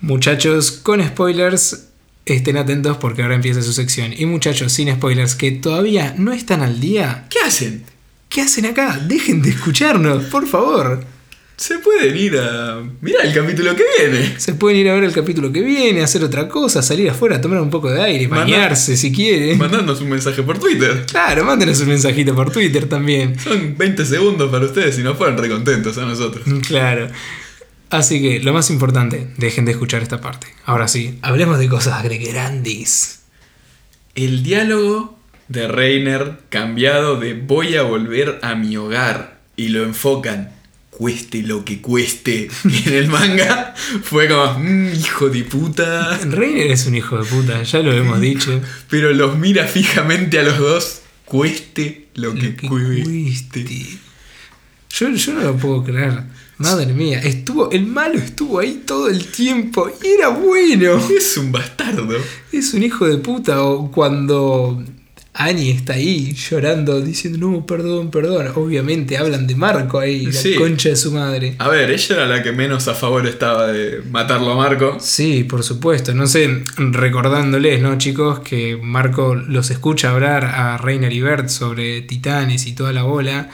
Muchachos 0.00 0.72
con 0.72 1.02
spoilers, 1.02 1.88
estén 2.26 2.56
atentos 2.56 2.96
porque 2.98 3.22
ahora 3.22 3.36
empieza 3.36 3.62
su 3.62 3.72
sección. 3.72 4.12
Y 4.16 4.26
muchachos 4.26 4.72
sin 4.72 4.92
spoilers 4.92 5.36
que 5.36 5.52
todavía 5.52 6.14
no 6.18 6.32
están 6.32 6.60
al 6.60 6.80
día, 6.80 7.26
¿Qué 7.30 7.38
hacen? 7.46 7.84
¿qué 8.28 8.42
hacen 8.42 8.64
acá? 8.64 8.98
Dejen 9.06 9.42
de 9.42 9.50
escucharnos, 9.50 10.24
por 10.24 10.46
favor. 10.46 11.04
Se 11.60 11.78
pueden 11.78 12.16
ir 12.16 12.38
a 12.38 12.80
mirar 13.02 13.26
el 13.26 13.34
capítulo 13.34 13.76
que 13.76 13.84
viene. 13.98 14.40
Se 14.40 14.54
pueden 14.54 14.78
ir 14.80 14.88
a 14.88 14.94
ver 14.94 15.04
el 15.04 15.12
capítulo 15.12 15.52
que 15.52 15.60
viene, 15.60 16.00
hacer 16.02 16.24
otra 16.24 16.48
cosa, 16.48 16.80
salir 16.80 17.10
afuera, 17.10 17.38
tomar 17.38 17.60
un 17.60 17.68
poco 17.68 17.90
de 17.90 18.00
aire, 18.00 18.26
Manda- 18.28 18.44
bañarse 18.44 18.96
si 18.96 19.12
quieren. 19.12 19.58
Mandándonos 19.58 20.00
un 20.00 20.08
mensaje 20.08 20.42
por 20.42 20.58
Twitter. 20.58 21.04
Claro, 21.06 21.44
mándenos 21.44 21.78
un 21.80 21.88
mensajito 21.88 22.34
por 22.34 22.50
Twitter 22.50 22.88
también. 22.88 23.38
Son 23.38 23.76
20 23.76 24.06
segundos 24.06 24.50
para 24.50 24.64
ustedes 24.64 24.98
y 25.00 25.02
nos 25.02 25.18
fueron 25.18 25.36
recontentos 25.36 25.98
a 25.98 26.06
nosotros. 26.06 26.46
Claro. 26.66 27.08
Así 27.90 28.22
que 28.22 28.40
lo 28.40 28.54
más 28.54 28.70
importante, 28.70 29.28
dejen 29.36 29.66
de 29.66 29.72
escuchar 29.72 30.00
esta 30.00 30.18
parte. 30.22 30.46
Ahora 30.64 30.88
sí, 30.88 31.18
hablemos 31.20 31.58
de 31.58 31.68
cosas 31.68 32.02
grandes. 32.02 33.20
El 34.14 34.42
diálogo 34.42 35.18
de 35.48 35.68
Reiner 35.68 36.38
cambiado 36.48 37.20
de 37.20 37.34
voy 37.34 37.76
a 37.76 37.82
volver 37.82 38.38
a 38.40 38.54
mi 38.54 38.78
hogar 38.78 39.40
y 39.56 39.68
lo 39.68 39.82
enfocan 39.82 40.58
cueste 41.00 41.42
lo 41.42 41.64
que 41.64 41.80
cueste 41.80 42.50
en 42.86 42.92
el 42.92 43.08
manga 43.08 43.74
fue 44.02 44.28
como 44.28 44.58
"Mm, 44.58 44.88
hijo 44.94 45.30
de 45.30 45.44
puta 45.44 46.18
Reiner 46.18 46.70
es 46.70 46.84
un 46.86 46.94
hijo 46.94 47.16
de 47.16 47.24
puta, 47.24 47.62
ya 47.62 47.78
lo 47.78 47.90
hemos 47.90 48.20
dicho. 48.20 48.60
pero 48.90 49.10
los 49.14 49.38
mira 49.38 49.66
fijamente 49.66 50.38
a 50.38 50.42
los 50.42 50.58
dos 50.58 51.00
cueste 51.24 52.08
lo 52.16 52.34
que, 52.34 52.50
Lo 52.50 52.56
que 52.56 52.68
cueste 52.68 53.64
cueste. 53.64 53.98
Yo, 54.90 55.08
yo 55.08 55.32
no 55.34 55.40
lo 55.40 55.56
puedo 55.56 55.84
creer. 55.84 56.24
Madre 56.58 56.92
mía, 56.92 57.18
estuvo, 57.20 57.70
el 57.70 57.86
malo 57.86 58.18
estuvo 58.18 58.58
ahí 58.58 58.82
todo 58.84 59.08
el 59.08 59.24
tiempo 59.28 59.90
y 60.04 60.06
era 60.18 60.28
bueno. 60.28 61.00
es 61.16 61.34
un 61.38 61.50
bastardo 61.50 62.14
Es 62.52 62.74
un 62.74 62.82
hijo 62.82 63.06
de 63.08 63.16
puta. 63.16 63.62
O 63.62 63.90
cuando 63.90 64.84
Annie 65.32 65.70
está 65.70 65.92
ahí 65.92 66.34
llorando, 66.34 67.00
diciendo, 67.00 67.38
no, 67.38 67.64
perdón, 67.64 68.10
perdón. 68.10 68.48
Obviamente 68.56 69.16
hablan 69.16 69.46
de 69.46 69.54
Marco 69.54 70.00
ahí, 70.00 70.26
la 70.26 70.58
concha 70.58 70.88
de 70.88 70.96
su 70.96 71.12
madre. 71.12 71.54
a 71.58 71.68
ver 71.68 71.90
ella 71.90 72.16
era 72.16 72.26
la 72.26 72.42
que 72.42 72.50
menos 72.52 72.88
a 72.88 72.94
favor 72.94 73.26
estaba 73.26 73.68
de 73.68 74.02
matarlo 74.10 74.52
a 74.52 74.56
Marco 74.56 74.96
Sí, 74.98 75.44
por 75.44 75.62
supuesto. 75.62 76.14
No 76.14 76.26
sé, 76.26 76.64
recordándoles, 76.76 77.80
¿no, 77.80 77.96
chicos? 77.96 78.40
Que 78.40 78.76
Marco 78.76 79.34
los 79.36 79.70
escucha 79.70 80.10
hablar 80.10 80.44
a 80.44 80.78
Reiner 80.78 81.12
y 81.12 81.20
Bert 81.20 81.48
sobre 81.48 82.02
titanes 82.02 82.66
y 82.66 82.74
toda 82.74 82.92
la 82.92 83.04
bola. 83.04 83.50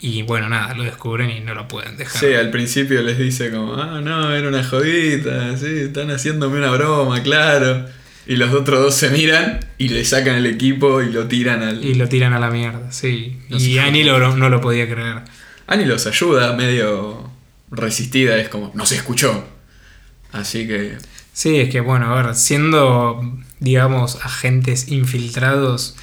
Y 0.00 0.22
bueno, 0.22 0.48
nada, 0.48 0.74
lo 0.74 0.84
descubren 0.84 1.30
y 1.30 1.40
no 1.40 1.54
lo 1.54 1.68
pueden 1.68 1.96
dejar. 1.96 2.20
Sí, 2.20 2.34
al 2.34 2.50
principio 2.50 3.02
les 3.02 3.18
dice 3.18 3.50
como, 3.50 3.74
ah, 3.74 4.00
no, 4.02 4.34
era 4.34 4.48
una 4.48 4.64
jodita, 4.64 5.56
sí, 5.56 5.66
están 5.66 6.10
haciéndome 6.10 6.58
una 6.58 6.70
broma, 6.70 7.22
claro. 7.22 7.86
Y 8.26 8.36
los 8.36 8.54
otros 8.54 8.80
dos 8.80 8.94
se 8.94 9.10
miran 9.10 9.60
y 9.76 9.88
le 9.90 10.04
sacan 10.04 10.36
el 10.36 10.46
equipo 10.46 11.02
y 11.02 11.12
lo 11.12 11.28
tiran 11.28 11.62
al... 11.62 11.84
Y 11.84 11.94
lo 11.94 12.08
tiran 12.08 12.32
a 12.32 12.38
la 12.38 12.50
mierda, 12.50 12.90
sí. 12.90 13.38
Y. 13.50 13.78
Annie 13.78 14.04
lo- 14.04 14.34
no 14.36 14.48
lo 14.48 14.60
podía 14.60 14.88
creer. 14.88 15.22
Annie 15.66 15.84
los 15.86 16.06
ayuda, 16.06 16.54
medio 16.54 17.30
resistida, 17.70 18.36
es 18.38 18.48
como, 18.48 18.70
no 18.74 18.86
se 18.86 18.96
escuchó. 18.96 19.46
Así 20.32 20.66
que... 20.66 20.96
Sí, 21.32 21.56
es 21.56 21.68
que 21.70 21.80
bueno, 21.80 22.14
a 22.14 22.22
ver, 22.22 22.34
siendo, 22.34 23.20
digamos, 23.58 24.16
agentes 24.24 24.88
infiltrados, 24.88 25.96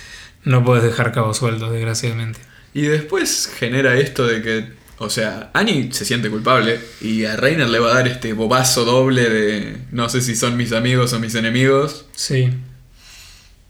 no 0.43 0.63
puedes 0.63 0.83
dejar 0.83 1.11
cabos 1.13 1.37
sueltos, 1.37 1.71
desgraciadamente. 1.71 2.39
Y 2.73 2.81
después 2.83 3.51
genera 3.57 3.97
esto 3.97 4.27
de 4.27 4.41
que, 4.41 4.73
o 5.01 5.09
sea, 5.09 5.49
Annie 5.53 5.89
se 5.91 6.05
siente 6.05 6.29
culpable 6.29 6.79
y 7.01 7.25
a 7.25 7.35
Reiner 7.35 7.67
le 7.67 7.79
va 7.79 7.91
a 7.91 7.95
dar 7.95 8.07
este 8.07 8.33
bobazo 8.33 8.85
doble 8.85 9.27
de, 9.29 9.77
no 9.91 10.07
sé 10.09 10.21
si 10.21 10.35
son 10.35 10.55
mis 10.55 10.73
amigos 10.73 11.11
o 11.13 11.19
mis 11.19 11.33
enemigos. 11.33 12.05
Sí. 12.13 12.51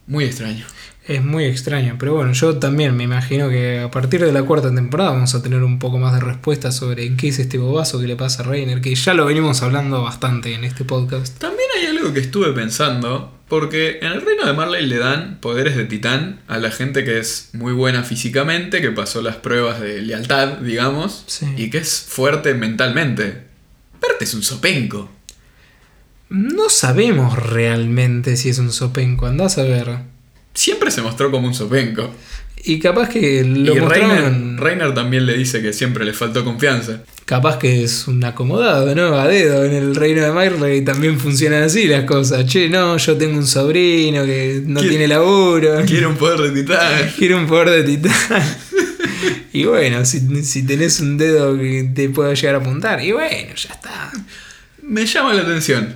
Muy 0.08 0.26
extraño. 0.26 0.66
Es 1.08 1.24
muy 1.24 1.46
extraño, 1.46 1.96
pero 1.98 2.16
bueno, 2.16 2.34
yo 2.34 2.58
también 2.58 2.98
me 2.98 3.06
imagino 3.06 3.50
que 3.50 3.80
a 3.80 3.90
partir 3.90 4.26
de 4.26 4.34
la 4.34 4.44
cuarta 4.44 4.76
temporada 4.76 5.12
vamos 5.12 5.34
a 5.34 5.42
tener 5.42 5.64
un 5.64 5.80
poco 5.80 5.98
más 5.98 6.14
de 6.14 6.20
respuesta 6.20 6.74
sobre 6.74 7.16
qué 7.16 7.30
es 7.30 7.40
este 7.40 7.58
bobazo 7.58 8.02
que 8.02 8.08
le 8.08 8.18
pasa 8.18 8.44
a 8.44 8.46
Reiner, 8.46 8.82
que 8.82 8.94
ya 8.94 9.14
lo 9.14 9.26
venimos 9.26 9.64
hablando 9.64 10.04
bastante 10.04 10.54
en 10.54 10.66
este 10.66 10.84
podcast. 10.84 11.40
También 11.40 11.70
hay 11.80 11.86
algo 11.86 12.14
que 12.14 12.20
estuve 12.20 12.52
pensando, 12.52 13.41
porque 13.52 14.00
en 14.02 14.14
el 14.14 14.22
reino 14.22 14.46
de 14.46 14.54
Marley 14.54 14.86
le 14.86 14.98
dan 14.98 15.40
poderes 15.42 15.76
de 15.76 15.84
titán 15.84 16.40
a 16.48 16.58
la 16.58 16.72
gente 16.72 17.04
que 17.04 17.20
es 17.20 17.50
muy 17.52 17.74
buena 17.74 18.02
físicamente, 18.06 18.80
que 18.80 18.92
pasó 18.92 19.22
las 19.22 19.36
pruebas 19.36 19.82
de 19.82 20.02
lealtad, 20.02 20.60
digamos, 20.60 21.26
Sí. 21.28 21.48
y 21.58 21.70
que 21.70 21.80
es 21.80 22.06
fuerte 22.08 22.54
mentalmente. 22.54 23.42
Bert 24.02 24.22
es 24.22 24.34
un 24.36 24.42
sopenco. 24.42 25.12
No 26.30 26.70
sabemos 26.70 27.38
realmente 27.38 28.38
si 28.38 28.48
es 28.48 28.58
un 28.58 28.72
sopenco, 28.72 29.26
andás 29.26 29.58
a 29.58 29.64
ver. 29.64 29.98
Siempre 30.54 30.90
se 30.90 31.02
mostró 31.02 31.30
como 31.30 31.46
un 31.46 31.54
sopenco. 31.54 32.10
Y 32.64 32.80
capaz 32.80 33.10
que 33.10 33.44
lo 33.44 33.76
y 33.76 33.80
mostraron... 33.82 34.58
Reiner, 34.60 34.64
Reiner 34.64 34.94
también 34.94 35.26
le 35.26 35.34
dice 35.36 35.62
que 35.62 35.74
siempre 35.74 36.06
le 36.06 36.14
faltó 36.14 36.46
confianza. 36.46 37.02
Capaz 37.32 37.60
que 37.60 37.86
es 37.86 38.10
un 38.10 38.22
acomodado, 38.26 38.94
¿no? 38.94 39.18
A 39.18 39.26
dedo 39.26 39.64
en 39.64 39.72
el 39.72 39.96
reino 39.96 40.22
de 40.22 40.34
Marley 40.34 40.84
también 40.84 41.18
funcionan 41.18 41.64
así 41.64 41.88
las 41.88 42.04
cosas. 42.04 42.46
Che, 42.46 42.68
no, 42.68 42.98
yo 42.98 43.16
tengo 43.16 43.38
un 43.38 43.48
sobrino 43.48 44.26
que 44.26 44.62
no 44.66 44.82
tiene 44.82 45.08
laburo. 45.08 45.82
Quiere 45.86 46.08
un 46.08 46.18
poder 46.18 46.52
de 46.52 46.62
titán. 46.62 47.10
Quiere 47.18 47.36
un 47.36 47.48
poder 47.48 47.70
de 47.70 47.84
titán. 47.84 48.44
y 49.54 49.64
bueno, 49.64 50.04
si, 50.04 50.44
si 50.44 50.64
tenés 50.64 51.00
un 51.00 51.18
dedo 51.18 51.58
que 51.58 51.90
te 51.96 52.10
pueda 52.10 52.34
llegar 52.34 52.56
a 52.56 52.58
apuntar, 52.58 53.02
y 53.02 53.14
bueno, 53.14 53.56
ya 53.56 53.76
está. 53.76 54.12
Me 54.82 55.06
llama 55.06 55.34
la 55.34 55.44
atención. 55.44 55.96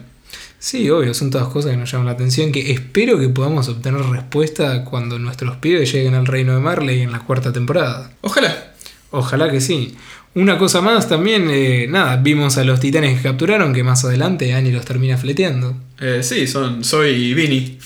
Sí, 0.58 0.89
obvio, 0.89 1.13
son 1.13 1.32
todas 1.32 1.50
cosas 1.50 1.71
que 1.71 1.78
nos 1.78 1.91
llaman 1.91 2.06
la 2.06 2.13
atención, 2.13 2.54
que 2.54 2.71
espero 2.71 3.19
que 3.19 3.28
podamos 3.28 3.67
obtener 3.67 4.00
respuesta 4.04 4.86
cuando 4.86 5.19
nuestros 5.19 5.58
pibes 5.58 5.91
lleguen 5.91 6.13
al 6.13 6.28
reino 6.28 6.54
de 6.54 6.62
Marley 6.62 7.02
en 7.02 7.12
la 7.12 7.19
cuarta 7.19 7.52
temporada. 7.52 8.10
Ojalá. 8.21 8.71
Ojalá 9.12 9.50
que 9.50 9.62
sí. 9.62 9.95
Una 10.36 10.58
cosa 10.58 10.82
más 10.82 11.08
también, 11.08 11.50
eh, 11.50 11.88
nada, 11.89 12.17
vimos 12.17 12.58
a 12.58 12.65
los 12.65 12.82
titanes 12.82 13.15
que 13.15 13.24
capturaron, 13.24 13.74
que 13.74 13.84
más 13.84 14.04
adelante 14.04 14.54
Annie 14.54 14.74
los 14.74 14.84
termina 14.84 15.17
fleteando. 15.17 15.78
Eh, 16.02 16.19
sí, 16.24 16.45
son 16.45 16.84
Soy 16.84 17.12
y 17.12 17.34
Vinny. 17.34 17.80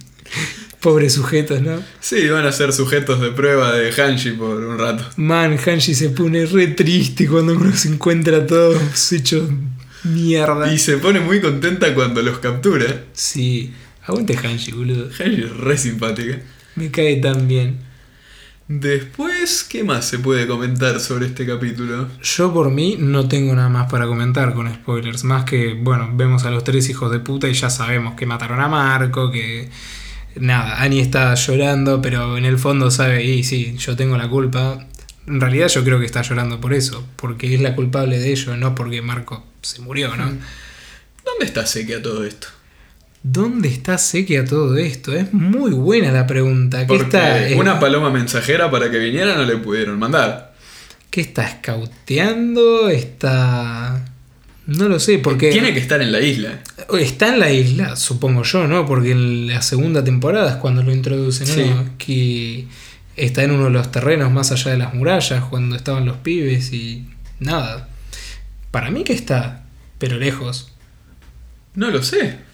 Pobres 0.80 1.14
sujetos, 1.14 1.60
¿no? 1.60 1.82
Sí, 1.98 2.28
van 2.28 2.46
a 2.46 2.52
ser 2.52 2.72
sujetos 2.72 3.20
de 3.20 3.32
prueba 3.32 3.72
de 3.72 3.90
Hanshi 3.92 4.30
por 4.32 4.62
un 4.62 4.78
rato. 4.78 5.04
Man, 5.16 5.58
Hanshi 5.58 5.96
se 5.96 6.10
pone 6.10 6.46
re 6.46 6.68
triste 6.68 7.26
cuando 7.26 7.54
uno 7.54 7.74
se 7.74 7.88
encuentra 7.88 8.46
todos 8.46 9.12
hechos 9.12 9.50
mierda. 10.04 10.72
Y 10.72 10.78
se 10.78 10.98
pone 10.98 11.18
muy 11.18 11.40
contenta 11.40 11.92
cuando 11.94 12.22
los 12.22 12.38
captura. 12.38 13.06
Sí, 13.12 13.72
aguante 14.06 14.36
Hanshi, 14.36 14.70
boludo. 14.70 15.08
Hanshi 15.18 15.42
es 15.42 15.56
re 15.56 15.76
simpática. 15.76 16.38
Me 16.76 16.92
cae 16.92 17.16
tan 17.16 17.48
bien. 17.48 17.91
Después, 18.68 19.64
¿qué 19.64 19.84
más 19.84 20.06
se 20.06 20.18
puede 20.18 20.46
comentar 20.46 20.98
sobre 21.00 21.26
este 21.26 21.46
capítulo? 21.46 22.08
Yo 22.22 22.52
por 22.54 22.70
mí 22.70 22.96
no 22.98 23.28
tengo 23.28 23.54
nada 23.54 23.68
más 23.68 23.90
para 23.90 24.06
comentar 24.06 24.54
con 24.54 24.72
spoilers, 24.72 25.24
más 25.24 25.44
que, 25.44 25.74
bueno, 25.74 26.10
vemos 26.14 26.44
a 26.44 26.50
los 26.50 26.64
tres 26.64 26.88
hijos 26.88 27.10
de 27.10 27.20
puta 27.20 27.48
y 27.48 27.54
ya 27.54 27.70
sabemos 27.70 28.14
que 28.14 28.24
mataron 28.24 28.60
a 28.60 28.68
Marco, 28.68 29.30
que 29.30 29.68
nada, 30.36 30.80
Annie 30.80 31.00
está 31.00 31.34
llorando, 31.34 32.00
pero 32.00 32.38
en 32.38 32.44
el 32.44 32.58
fondo 32.58 32.90
sabe, 32.90 33.24
y 33.24 33.42
sí, 33.42 33.76
yo 33.78 33.96
tengo 33.96 34.16
la 34.16 34.28
culpa. 34.28 34.86
En 35.26 35.40
realidad 35.40 35.68
yo 35.68 35.84
creo 35.84 35.98
que 35.98 36.06
está 36.06 36.22
llorando 36.22 36.60
por 36.60 36.72
eso, 36.72 37.04
porque 37.16 37.54
es 37.54 37.60
la 37.60 37.74
culpable 37.74 38.18
de 38.18 38.30
ello, 38.32 38.56
no 38.56 38.74
porque 38.74 39.02
Marco 39.02 39.44
se 39.60 39.80
murió, 39.82 40.16
¿no? 40.16 40.24
¿Dónde 40.24 41.44
está 41.44 41.66
Seki 41.66 41.94
a 41.94 42.02
todo 42.02 42.24
esto? 42.24 42.48
¿Dónde 43.22 43.68
está 43.68 43.98
Sequia 43.98 44.44
todo 44.44 44.76
esto? 44.76 45.12
Es 45.12 45.32
muy 45.32 45.70
buena 45.70 46.10
la 46.10 46.26
pregunta. 46.26 46.86
¿Qué 46.86 46.96
está, 46.96 47.48
eh, 47.48 47.54
una 47.54 47.78
paloma 47.78 48.10
mensajera 48.10 48.70
para 48.70 48.90
que 48.90 48.98
viniera 48.98 49.36
no 49.36 49.44
le 49.44 49.56
pudieron 49.58 49.98
mandar. 49.98 50.54
¿Qué 51.10 51.20
está 51.20 51.46
escauteando? 51.46 52.88
¿Está.? 52.88 54.04
No 54.66 54.88
lo 54.88 54.98
sé, 54.98 55.18
porque. 55.18 55.50
Tiene 55.50 55.72
que 55.72 55.78
estar 55.78 56.00
en 56.02 56.10
la 56.10 56.20
isla. 56.20 56.62
Está 56.98 57.28
en 57.28 57.38
la 57.38 57.52
isla, 57.52 57.94
supongo 57.94 58.42
yo, 58.42 58.66
¿no? 58.66 58.86
Porque 58.86 59.12
en 59.12 59.46
la 59.46 59.62
segunda 59.62 60.02
temporada 60.02 60.50
es 60.50 60.56
cuando 60.56 60.82
lo 60.82 60.92
introducen, 60.92 61.48
¿no? 61.48 61.82
Sí. 61.84 61.90
Que 61.98 62.66
está 63.16 63.44
en 63.44 63.52
uno 63.52 63.64
de 63.64 63.70
los 63.70 63.92
terrenos 63.92 64.32
más 64.32 64.50
allá 64.50 64.72
de 64.72 64.78
las 64.78 64.94
murallas, 64.94 65.44
cuando 65.44 65.76
estaban 65.76 66.06
los 66.06 66.16
pibes 66.16 66.72
y. 66.72 67.06
Nada. 67.38 67.88
Para 68.72 68.90
mí 68.90 69.04
que 69.04 69.12
está, 69.12 69.64
pero 69.98 70.16
lejos. 70.16 70.72
No 71.74 71.90
lo 71.90 72.02
sé. 72.02 72.51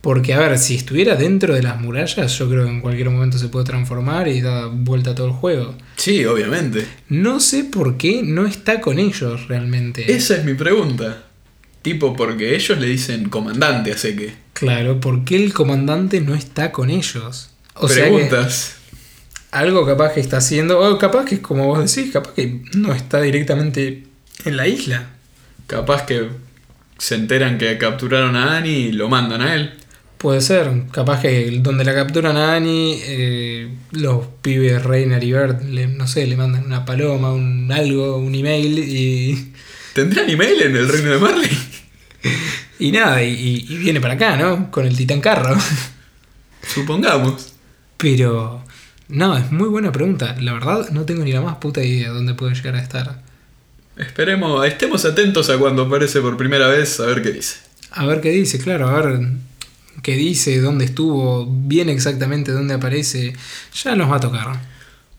Porque, 0.00 0.32
a 0.32 0.38
ver, 0.38 0.58
si 0.58 0.76
estuviera 0.76 1.16
dentro 1.16 1.54
de 1.54 1.62
las 1.62 1.80
murallas, 1.80 2.38
yo 2.38 2.48
creo 2.48 2.64
que 2.64 2.70
en 2.70 2.80
cualquier 2.80 3.10
momento 3.10 3.36
se 3.36 3.48
puede 3.48 3.64
transformar 3.64 4.28
y 4.28 4.40
da 4.40 4.66
vuelta 4.66 5.10
a 5.10 5.14
todo 5.14 5.26
el 5.26 5.32
juego. 5.32 5.74
Sí, 5.96 6.24
obviamente. 6.24 6.86
No 7.08 7.40
sé 7.40 7.64
por 7.64 7.96
qué 7.96 8.22
no 8.22 8.46
está 8.46 8.80
con 8.80 8.98
ellos 8.98 9.48
realmente. 9.48 10.10
Esa 10.12 10.36
es 10.36 10.44
mi 10.44 10.54
pregunta. 10.54 11.24
Tipo, 11.82 12.14
porque 12.14 12.54
ellos 12.54 12.78
le 12.78 12.86
dicen 12.86 13.28
comandante 13.28 13.92
a 13.92 13.98
Seque. 13.98 14.34
Claro, 14.52 15.00
¿por 15.00 15.24
qué 15.24 15.36
el 15.36 15.52
comandante 15.52 16.20
no 16.20 16.34
está 16.34 16.70
con 16.70 16.90
ellos? 16.90 17.50
O 17.74 17.88
sea 17.88 18.04
que 18.04 18.10
Preguntas. 18.10 18.76
algo 19.50 19.86
capaz 19.86 20.12
que 20.12 20.20
está 20.20 20.38
haciendo, 20.38 20.80
o 20.80 20.98
capaz 20.98 21.24
que 21.24 21.36
es 21.36 21.40
como 21.40 21.66
vos 21.66 21.94
decís, 21.94 22.12
capaz 22.12 22.32
que 22.34 22.62
no 22.74 22.92
está 22.92 23.20
directamente 23.20 24.04
en 24.44 24.56
la 24.56 24.66
isla. 24.68 25.10
Capaz 25.66 26.06
que 26.06 26.28
se 26.98 27.14
enteran 27.14 27.58
que 27.58 27.78
capturaron 27.78 28.36
a 28.36 28.56
Annie 28.56 28.88
y 28.88 28.92
lo 28.92 29.08
mandan 29.08 29.42
a 29.42 29.54
él. 29.54 29.72
Puede 30.18 30.40
ser, 30.40 30.68
capaz 30.90 31.20
que 31.22 31.48
donde 31.60 31.84
la 31.84 31.94
capturan 31.94 32.36
a 32.36 32.56
Annie, 32.56 33.00
eh, 33.04 33.68
los 33.92 34.26
pibes 34.42 34.82
Reiner 34.82 35.22
y 35.22 35.30
Bert, 35.32 35.62
le- 35.62 35.86
no 35.86 36.08
sé, 36.08 36.26
le 36.26 36.36
mandan 36.36 36.64
una 36.66 36.84
paloma, 36.84 37.32
un 37.32 37.70
algo, 37.70 38.16
un 38.18 38.34
email 38.34 38.78
y, 38.80 39.52
¿Tendrán 39.94 40.28
email 40.28 40.60
en 40.62 40.76
el 40.76 40.88
reino 40.88 41.10
de 41.10 41.18
Marley? 41.18 41.50
y 42.80 42.90
nada, 42.92 43.22
y, 43.22 43.64
y 43.68 43.76
viene 43.78 44.00
para 44.00 44.14
acá, 44.14 44.36
¿no? 44.36 44.70
Con 44.72 44.86
el 44.86 44.96
titán 44.96 45.20
carro. 45.20 45.56
Supongamos. 46.74 47.52
Pero, 47.96 48.62
no, 49.08 49.36
es 49.36 49.50
muy 49.52 49.68
buena 49.68 49.92
pregunta. 49.92 50.36
La 50.40 50.52
verdad, 50.52 50.90
no 50.90 51.04
tengo 51.04 51.24
ni 51.24 51.32
la 51.32 51.40
más 51.40 51.56
puta 51.56 51.82
idea 51.82 52.08
de 52.08 52.14
dónde 52.14 52.34
puede 52.34 52.54
llegar 52.54 52.74
a 52.74 52.82
estar. 52.82 53.22
Esperemos, 53.96 54.66
estemos 54.66 55.04
atentos 55.04 55.48
a 55.50 55.58
cuando 55.58 55.82
aparece 55.82 56.20
por 56.20 56.36
primera 56.36 56.68
vez 56.68 57.00
a 57.00 57.06
ver 57.06 57.22
qué 57.22 57.32
dice. 57.32 57.56
A 57.90 58.04
ver 58.06 58.20
qué 58.20 58.30
dice, 58.30 58.58
claro, 58.58 58.88
a 58.88 59.00
ver 59.00 59.20
qué 60.02 60.16
dice, 60.16 60.60
dónde 60.60 60.84
estuvo, 60.84 61.46
bien 61.46 61.88
exactamente 61.88 62.52
dónde 62.52 62.74
aparece. 62.74 63.34
Ya 63.82 63.94
nos 63.96 64.10
va 64.10 64.16
a 64.16 64.20
tocar. 64.20 64.60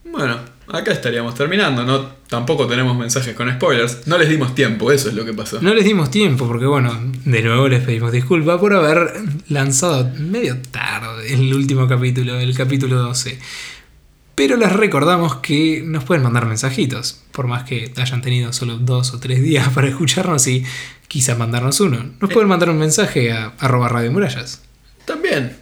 Bueno, 0.04 0.38
acá 0.68 0.92
estaríamos 0.92 1.34
terminando, 1.34 1.84
¿no? 1.84 2.20
Tampoco 2.28 2.66
tenemos 2.66 2.96
mensajes 2.96 3.34
con 3.34 3.50
spoilers. 3.52 4.06
No 4.06 4.18
les 4.18 4.28
dimos 4.28 4.54
tiempo, 4.54 4.90
eso 4.92 5.08
es 5.08 5.14
lo 5.14 5.24
que 5.24 5.32
pasó. 5.32 5.60
No 5.60 5.74
les 5.74 5.84
dimos 5.84 6.10
tiempo 6.10 6.46
porque, 6.46 6.66
bueno, 6.66 6.96
de 7.24 7.42
nuevo 7.42 7.68
les 7.68 7.82
pedimos 7.84 8.12
disculpas 8.12 8.58
por 8.58 8.74
haber 8.74 9.12
lanzado 9.48 10.10
medio 10.18 10.56
tarde 10.70 11.32
el 11.32 11.52
último 11.54 11.86
capítulo, 11.88 12.38
el 12.38 12.56
capítulo 12.56 12.96
12. 12.96 13.38
Pero 14.34 14.56
les 14.56 14.72
recordamos 14.72 15.36
que 15.36 15.82
nos 15.84 16.04
pueden 16.04 16.22
mandar 16.22 16.46
mensajitos, 16.46 17.20
por 17.30 17.46
más 17.46 17.64
que 17.64 17.92
hayan 17.96 18.22
tenido 18.22 18.52
solo 18.52 18.78
dos 18.78 19.12
o 19.12 19.20
tres 19.20 19.42
días 19.42 19.68
para 19.74 19.88
escucharnos 19.88 20.46
y 20.46 20.64
quizás 21.08 21.36
mandarnos 21.36 21.80
uno. 21.80 21.98
Nos 22.20 22.32
pueden 22.32 22.48
mandar 22.48 22.70
un 22.70 22.78
mensaje 22.78 23.32
a 23.32 23.52
arroba 23.58 23.88
Radio 23.88 24.10
Murallas. 24.12 24.62
También 25.10 25.56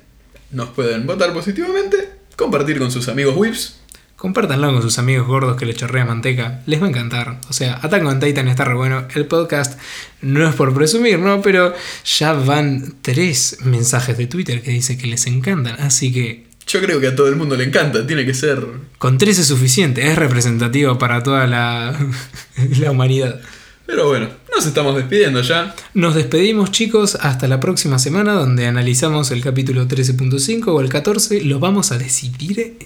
nos 0.51 0.69
pueden 0.69 1.07
votar 1.07 1.33
positivamente, 1.33 2.11
compartir 2.37 2.79
con 2.79 2.91
sus 2.91 3.09
amigos 3.09 3.35
whips. 3.35 3.79
Compártanlo 4.15 4.71
con 4.75 4.83
sus 4.83 4.99
amigos 4.99 5.27
gordos 5.27 5.57
que 5.57 5.65
le 5.65 5.73
chorrea 5.73 6.05
manteca. 6.05 6.61
Les 6.67 6.83
va 6.83 6.85
a 6.85 6.91
encantar. 6.91 7.41
O 7.49 7.55
sea, 7.55 7.79
Attack 7.81 8.05
on 8.05 8.21
Titan 8.21 8.47
está 8.47 8.67
re 8.67 8.75
bueno. 8.75 9.09
El 9.15 9.25
podcast 9.25 9.81
no 10.21 10.47
es 10.47 10.55
por 10.55 10.75
presumir, 10.75 11.19
¿no? 11.19 11.41
Pero 11.41 11.73
ya 12.05 12.35
van 12.35 12.97
tres 13.01 13.57
mensajes 13.65 14.19
de 14.19 14.27
Twitter 14.27 14.61
que 14.61 14.71
dice 14.71 14.99
que 14.99 15.07
les 15.07 15.27
encantan. 15.27 15.81
Así 15.81 16.13
que 16.13 16.47
Yo 16.67 16.83
creo 16.83 17.01
que 17.01 17.07
a 17.07 17.17
todo 17.17 17.29
el 17.29 17.37
mundo 17.37 17.57
le 17.57 17.65
encanta, 17.65 18.07
tiene 18.07 18.27
que 18.27 18.35
ser... 18.35 18.67
con 18.99 19.17
tres 19.17 19.39
es 19.39 19.47
suficiente. 19.47 20.07
Es 20.07 20.17
representativo 20.17 20.99
para 20.99 21.23
toda 21.23 21.47
la, 21.47 21.97
la 22.79 22.91
humanidad. 22.91 23.41
Pero 23.89 24.07
bueno, 24.07 24.29
nos 24.55 24.67
estamos 24.67 24.95
despidiendo 24.97 25.41
ya. 25.41 25.75
Nos 25.95 26.15
despedimos 26.15 26.71
chicos 26.71 27.17
hasta 27.23 27.49
la 27.49 27.59
próxima 27.59 27.99
semana 27.99 28.35
donde 28.35 28.67
analizamos 28.67 29.31
el 29.31 29.41
capítulo 29.41 29.89
13.5 29.89 30.67
o 30.67 30.83
el 30.83 30.91
14. 30.91 31.41
Lo 31.45 31.59
vamos 31.59 31.91
a 31.91 31.97
decidir 31.97 32.77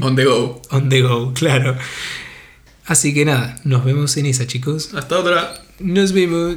On 0.00 0.16
the 0.16 0.24
go. 0.24 0.60
on 0.70 0.88
the 0.88 1.00
go, 1.00 1.32
claro. 1.32 1.76
Así 2.86 3.14
que 3.14 3.24
nada, 3.24 3.60
nos 3.62 3.84
vemos 3.84 4.16
en 4.16 4.26
esa 4.26 4.48
chicos. 4.48 4.94
Hasta 4.94 5.20
otra. 5.20 5.54
Nos 5.78 6.10
vemos. 6.12 6.56